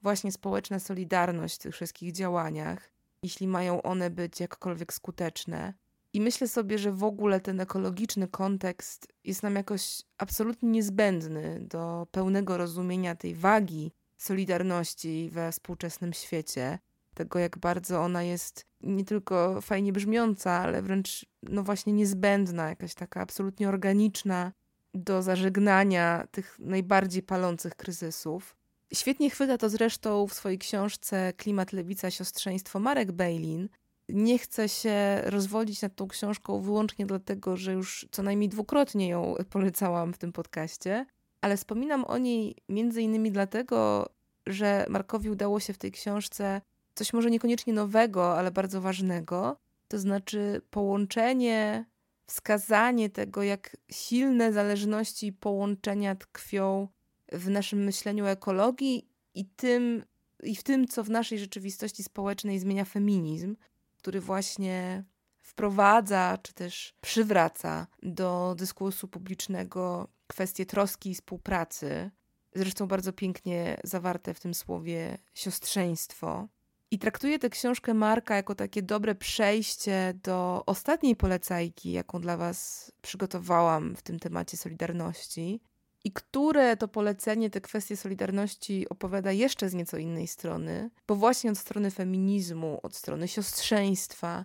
właśnie 0.03 0.33
społeczna 0.33 0.79
solidarność 0.79 1.55
w 1.55 1.59
tych 1.59 1.75
wszystkich 1.75 2.12
działaniach, 2.12 2.92
jeśli 3.22 3.48
mają 3.48 3.83
one 3.83 4.11
być 4.11 4.40
jakkolwiek 4.40 4.92
skuteczne. 4.92 5.75
I 6.12 6.20
myślę 6.20 6.48
sobie, 6.48 6.79
że 6.79 6.92
w 6.92 7.05
ogóle 7.05 7.40
ten 7.40 7.61
ekologiczny 7.61 8.29
kontekst 8.29 9.12
jest 9.25 9.42
nam 9.42 9.55
jakoś 9.55 10.03
absolutnie 10.18 10.70
niezbędny 10.70 11.61
do 11.61 12.07
pełnego 12.11 12.57
rozumienia 12.57 13.14
tej 13.14 13.35
wagi 13.35 13.92
solidarności 14.16 15.31
we 15.33 15.53
współczesnym 15.53 16.12
świecie 16.12 16.79
tego, 17.14 17.38
jak 17.38 17.59
bardzo 17.59 18.01
ona 18.01 18.22
jest 18.22 18.66
nie 18.81 19.05
tylko 19.05 19.61
fajnie 19.61 19.92
brzmiąca, 19.92 20.51
ale 20.53 20.83
wręcz 20.83 21.27
no 21.42 21.62
właśnie 21.62 21.92
niezbędna, 21.92 22.68
jakaś 22.68 22.94
taka 22.94 23.20
absolutnie 23.20 23.68
organiczna 23.68 24.52
do 24.94 25.22
zażegnania 25.22 26.26
tych 26.31 26.57
najbardziej 26.59 27.22
palących 27.22 27.74
kryzysów. 27.74 28.57
Świetnie 28.94 29.31
chwyta 29.31 29.59
to 29.59 29.68
zresztą 29.68 30.26
w 30.26 30.35
swojej 30.35 30.59
książce 30.59 31.33
Klimat, 31.37 31.72
Lewica, 31.72 32.11
Siostrzeństwo 32.11 32.81
Marek 32.81 33.12
Bejlin. 33.12 33.68
Nie 34.09 34.38
chcę 34.38 34.68
się 34.68 35.22
rozwodzić 35.24 35.83
nad 35.83 35.94
tą 35.94 36.09
książką 36.09 36.61
wyłącznie 36.61 37.07
dlatego, 37.07 37.57
że 37.57 37.72
już 37.72 38.07
co 38.11 38.22
najmniej 38.22 38.48
dwukrotnie 38.48 39.09
ją 39.09 39.35
polecałam 39.50 40.12
w 40.12 40.18
tym 40.18 40.33
podcaście, 40.33 41.07
ale 41.40 41.57
wspominam 41.57 42.05
o 42.05 42.18
niej 42.18 42.57
między 42.68 43.02
innymi 43.02 43.33
dlatego, 43.33 44.09
że 44.46 44.87
Markowi 44.88 45.31
udało 45.31 45.61
się 45.61 45.72
w 45.72 45.78
tej 45.78 45.92
książce 45.92 46.61
coś 46.94 47.12
może 47.12 47.31
niekoniecznie 47.31 47.72
nowego, 47.72 48.38
ale 48.38 48.50
bardzo 48.50 48.81
ważnego, 48.81 49.57
to 49.92 49.98
znaczy 49.98 50.61
połączenie, 50.70 51.85
wskazanie 52.26 53.11
tego, 53.11 53.42
jak 53.42 53.76
silne 53.90 54.52
zależności 54.52 55.26
i 55.26 55.33
połączenia 55.33 56.14
tkwią 56.14 56.88
w 57.33 57.48
naszym 57.48 57.85
myśleniu 57.85 58.24
o 58.24 58.31
ekologii 58.31 59.09
i 59.35 59.44
tym, 59.46 60.05
i 60.42 60.57
w 60.57 60.62
tym, 60.62 60.88
co 60.88 61.05
w 61.05 61.11
naszej 61.11 61.38
rzeczywistości 61.38 62.02
społecznej 62.02 62.59
zmienia 62.59 62.85
feminizm, 62.85 63.57
który 63.98 64.20
właśnie 64.20 65.05
wprowadza 65.40 66.38
czy 66.42 66.55
też 66.55 66.94
przywraca 67.00 67.87
do 68.02 68.55
dyskursu 68.59 69.09
publicznego 69.09 70.09
kwestie 70.26 70.66
troski 70.66 71.11
i 71.11 71.14
współpracy. 71.14 72.11
Zresztą 72.55 72.87
bardzo 72.87 73.12
pięknie 73.12 73.81
zawarte 73.85 74.35
w 74.35 74.40
tym 74.40 74.55
słowie 74.55 75.18
siostrzeństwo. 75.35 76.48
I 76.92 76.98
traktuję 76.98 77.38
tę 77.38 77.50
książkę 77.50 77.94
Marka 77.94 78.37
jako 78.37 78.55
takie 78.55 78.83
dobre 78.83 79.14
przejście 79.14 80.14
do 80.22 80.62
ostatniej 80.66 81.16
polecajki, 81.16 81.92
jaką 81.92 82.20
dla 82.20 82.37
Was 82.37 82.92
przygotowałam 83.02 83.96
w 83.96 84.02
tym 84.02 84.18
temacie 84.18 84.57
Solidarności. 84.57 85.61
I 86.05 86.12
które 86.12 86.76
to 86.76 86.88
polecenie, 86.88 87.50
te 87.50 87.61
kwestie 87.61 87.96
Solidarności 87.96 88.88
opowiada 88.88 89.33
jeszcze 89.33 89.68
z 89.68 89.74
nieco 89.74 89.98
innej 89.98 90.26
strony, 90.26 90.90
bo 91.09 91.16
właśnie 91.16 91.50
od 91.50 91.59
strony 91.59 91.90
feminizmu, 91.90 92.81
od 92.83 92.96
strony 92.96 93.28
siostrzeństwa, 93.28 94.44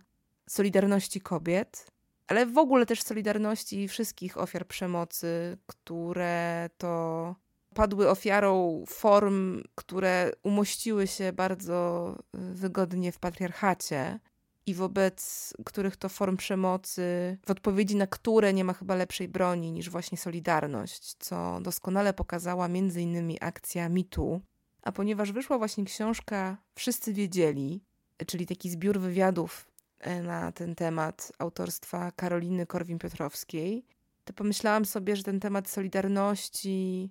Solidarności 0.49 1.21
kobiet, 1.21 1.87
ale 2.27 2.45
w 2.45 2.57
ogóle 2.57 2.85
też 2.85 3.03
Solidarności 3.03 3.87
wszystkich 3.87 4.37
ofiar 4.37 4.67
przemocy, 4.67 5.57
które 5.65 6.69
to 6.77 7.35
padły 7.77 8.09
ofiarą 8.09 8.83
form, 8.87 9.63
które 9.75 10.31
umościły 10.43 11.07
się 11.07 11.33
bardzo 11.33 12.15
y, 12.35 12.53
wygodnie 12.53 13.11
w 13.11 13.19
patriarchacie 13.19 14.19
i 14.65 14.73
wobec 14.73 15.53
których 15.65 15.97
to 15.97 16.09
form 16.09 16.37
przemocy, 16.37 17.37
w 17.45 17.51
odpowiedzi 17.51 17.95
na 17.95 18.07
które 18.07 18.53
nie 18.53 18.63
ma 18.63 18.73
chyba 18.73 18.95
lepszej 18.95 19.27
broni 19.27 19.71
niż 19.71 19.89
właśnie 19.89 20.17
solidarność, 20.17 21.15
co 21.19 21.59
doskonale 21.61 22.13
pokazała 22.13 22.67
między 22.67 23.01
innymi 23.01 23.37
akcja 23.41 23.89
mitu. 23.89 24.41
A 24.81 24.91
ponieważ 24.91 25.31
wyszła 25.31 25.57
właśnie 25.57 25.85
książka 25.85 26.57
Wszyscy 26.75 27.13
wiedzieli, 27.13 27.83
czyli 28.27 28.45
taki 28.45 28.69
zbiór 28.69 28.99
wywiadów 28.99 29.71
e, 29.99 30.23
na 30.23 30.51
ten 30.51 30.75
temat 30.75 31.31
autorstwa 31.39 32.11
Karoliny 32.11 32.65
Korwin-Piotrowskiej, 32.65 33.83
to 34.23 34.33
pomyślałam 34.33 34.85
sobie, 34.85 35.15
że 35.15 35.23
ten 35.23 35.39
temat 35.39 35.69
solidarności 35.69 37.09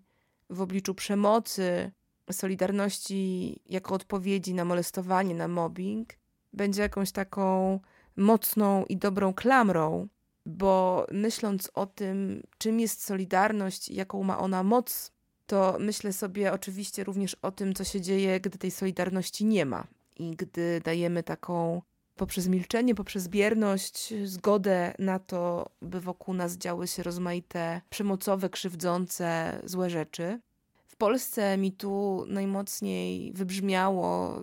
w 0.50 0.60
obliczu 0.60 0.94
przemocy, 0.94 1.90
solidarności 2.32 3.60
jako 3.66 3.94
odpowiedzi 3.94 4.54
na 4.54 4.64
molestowanie, 4.64 5.34
na 5.34 5.48
mobbing, 5.48 6.14
będzie 6.52 6.82
jakąś 6.82 7.12
taką 7.12 7.80
mocną 8.16 8.84
i 8.84 8.96
dobrą 8.96 9.34
klamrą, 9.34 10.08
bo 10.46 11.06
myśląc 11.12 11.70
o 11.74 11.86
tym, 11.86 12.42
czym 12.58 12.80
jest 12.80 13.04
solidarność 13.04 13.88
i 13.88 13.94
jaką 13.94 14.22
ma 14.22 14.38
ona 14.38 14.62
moc, 14.62 15.12
to 15.46 15.76
myślę 15.80 16.12
sobie 16.12 16.52
oczywiście 16.52 17.04
również 17.04 17.34
o 17.34 17.52
tym, 17.52 17.74
co 17.74 17.84
się 17.84 18.00
dzieje, 18.00 18.40
gdy 18.40 18.58
tej 18.58 18.70
solidarności 18.70 19.44
nie 19.44 19.66
ma 19.66 19.86
i 20.16 20.36
gdy 20.36 20.80
dajemy 20.84 21.22
taką 21.22 21.82
poprzez 22.16 22.48
milczenie, 22.48 22.94
poprzez 22.94 23.28
bierność, 23.28 24.14
zgodę 24.24 24.94
na 24.98 25.18
to, 25.18 25.70
by 25.82 26.00
wokół 26.00 26.34
nas 26.34 26.56
działy 26.56 26.86
się 26.86 27.02
rozmaite 27.02 27.80
przemocowe, 27.90 28.50
krzywdzące, 28.50 29.60
złe 29.64 29.90
rzeczy. 29.90 30.40
W 30.86 30.96
Polsce 30.96 31.56
mi 31.56 31.72
tu 31.72 32.24
najmocniej 32.28 33.32
wybrzmiało 33.32 34.40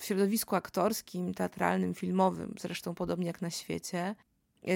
w 0.00 0.04
środowisku 0.04 0.56
aktorskim, 0.56 1.34
teatralnym, 1.34 1.94
filmowym, 1.94 2.54
zresztą 2.60 2.94
podobnie 2.94 3.26
jak 3.26 3.42
na 3.42 3.50
świecie. 3.50 4.14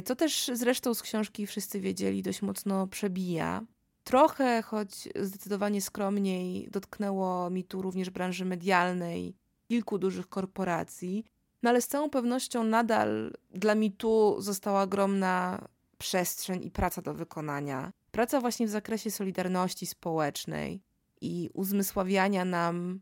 To 0.05 0.17
też 0.17 0.51
zresztą 0.55 0.95
z 0.95 1.03
książki 1.03 1.47
wszyscy 1.47 1.81
wiedzieli, 1.81 2.23
dość 2.23 2.43
mocno 2.43 2.87
przebija. 2.87 3.63
Trochę, 4.05 4.63
choć 4.63 5.09
zdecydowanie 5.21 5.83
skromniej, 5.83 6.69
dotknęło 6.71 7.51
mi 7.51 7.65
tu 7.65 7.83
również 7.83 8.11
branży 8.11 8.45
medialnej, 8.45 9.37
kilku 9.69 9.99
dużych 9.99 10.29
korporacji. 10.29 11.25
No 11.63 11.71
ale 11.71 11.83
z 11.83 11.89
całą 11.89 12.11
pewnością 12.11 12.65
nadal 12.65 13.33
dla 13.51 13.75
mi 13.75 13.93
tu 13.93 14.37
została 14.39 14.83
ogromna 14.83 15.69
przestrzeń 15.99 16.65
i 16.65 16.71
praca 16.71 17.03
do 17.03 17.15
wykonania. 17.15 17.93
Praca 18.11 18.41
właśnie 18.41 18.67
w 18.67 18.71
zakresie 18.71 19.11
solidarności 19.11 19.87
społecznej 19.87 20.83
i 21.21 21.51
uzmysławiania 21.55 22.45
nam, 22.45 23.01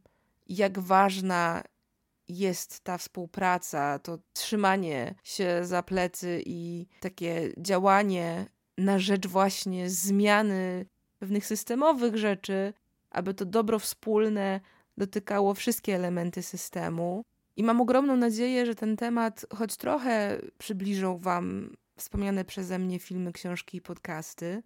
jak 0.48 0.78
ważna 0.78 1.62
jest 2.28 2.80
ta 2.80 2.98
współpraca, 2.98 3.98
to 3.98 4.18
trzymanie 4.32 5.14
się 5.24 5.60
za 5.62 5.82
plecy 5.82 6.42
i 6.46 6.86
takie 7.00 7.52
działanie 7.58 8.46
na 8.78 8.98
rzecz 8.98 9.26
właśnie 9.26 9.90
zmiany 9.90 10.86
pewnych 11.18 11.46
systemowych 11.46 12.16
rzeczy, 12.16 12.72
aby 13.10 13.34
to 13.34 13.44
dobro 13.44 13.78
wspólne 13.78 14.60
dotykało 14.96 15.54
wszystkie 15.54 15.94
elementy 15.94 16.42
systemu. 16.42 17.24
I 17.56 17.62
mam 17.62 17.80
ogromną 17.80 18.16
nadzieję, 18.16 18.66
że 18.66 18.74
ten 18.74 18.96
temat 18.96 19.46
choć 19.54 19.76
trochę 19.76 20.40
przybliżą 20.58 21.18
Wam 21.18 21.76
wspomniane 21.96 22.44
przeze 22.44 22.78
mnie 22.78 22.98
filmy, 22.98 23.32
książki 23.32 23.76
i 23.76 23.80
podcasty, 23.80 24.62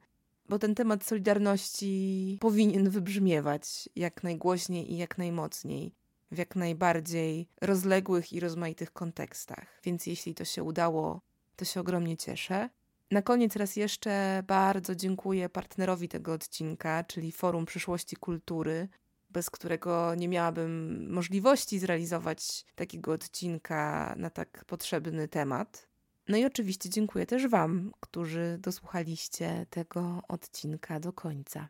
bo 0.48 0.58
ten 0.58 0.74
temat 0.74 1.04
solidarności 1.04 2.38
powinien 2.40 2.90
wybrzmiewać 2.90 3.88
jak 3.96 4.22
najgłośniej 4.22 4.92
i 4.92 4.96
jak 4.96 5.18
najmocniej 5.18 5.94
w 6.30 6.38
jak 6.38 6.56
najbardziej 6.56 7.48
rozległych 7.60 8.32
i 8.32 8.40
rozmaitych 8.40 8.92
kontekstach. 8.92 9.80
Więc 9.84 10.06
jeśli 10.06 10.34
to 10.34 10.44
się 10.44 10.62
udało, 10.62 11.20
to 11.56 11.64
się 11.64 11.80
ogromnie 11.80 12.16
cieszę. 12.16 12.68
Na 13.10 13.22
koniec 13.22 13.56
raz 13.56 13.76
jeszcze 13.76 14.42
bardzo 14.46 14.94
dziękuję 14.94 15.48
partnerowi 15.48 16.08
tego 16.08 16.32
odcinka, 16.32 17.04
czyli 17.04 17.32
Forum 17.32 17.66
Przyszłości 17.66 18.16
Kultury, 18.16 18.88
bez 19.30 19.50
którego 19.50 20.14
nie 20.14 20.28
miałabym 20.28 21.06
możliwości 21.12 21.78
zrealizować 21.78 22.64
takiego 22.74 23.12
odcinka 23.12 24.14
na 24.16 24.30
tak 24.30 24.64
potrzebny 24.64 25.28
temat. 25.28 25.88
No 26.28 26.36
i 26.36 26.44
oczywiście 26.44 26.90
dziękuję 26.90 27.26
też 27.26 27.48
Wam, 27.48 27.92
którzy 28.00 28.58
dosłuchaliście 28.60 29.66
tego 29.70 30.22
odcinka 30.28 31.00
do 31.00 31.12
końca. 31.12 31.68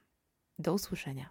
Do 0.59 0.75
usłyszenia. 0.75 1.31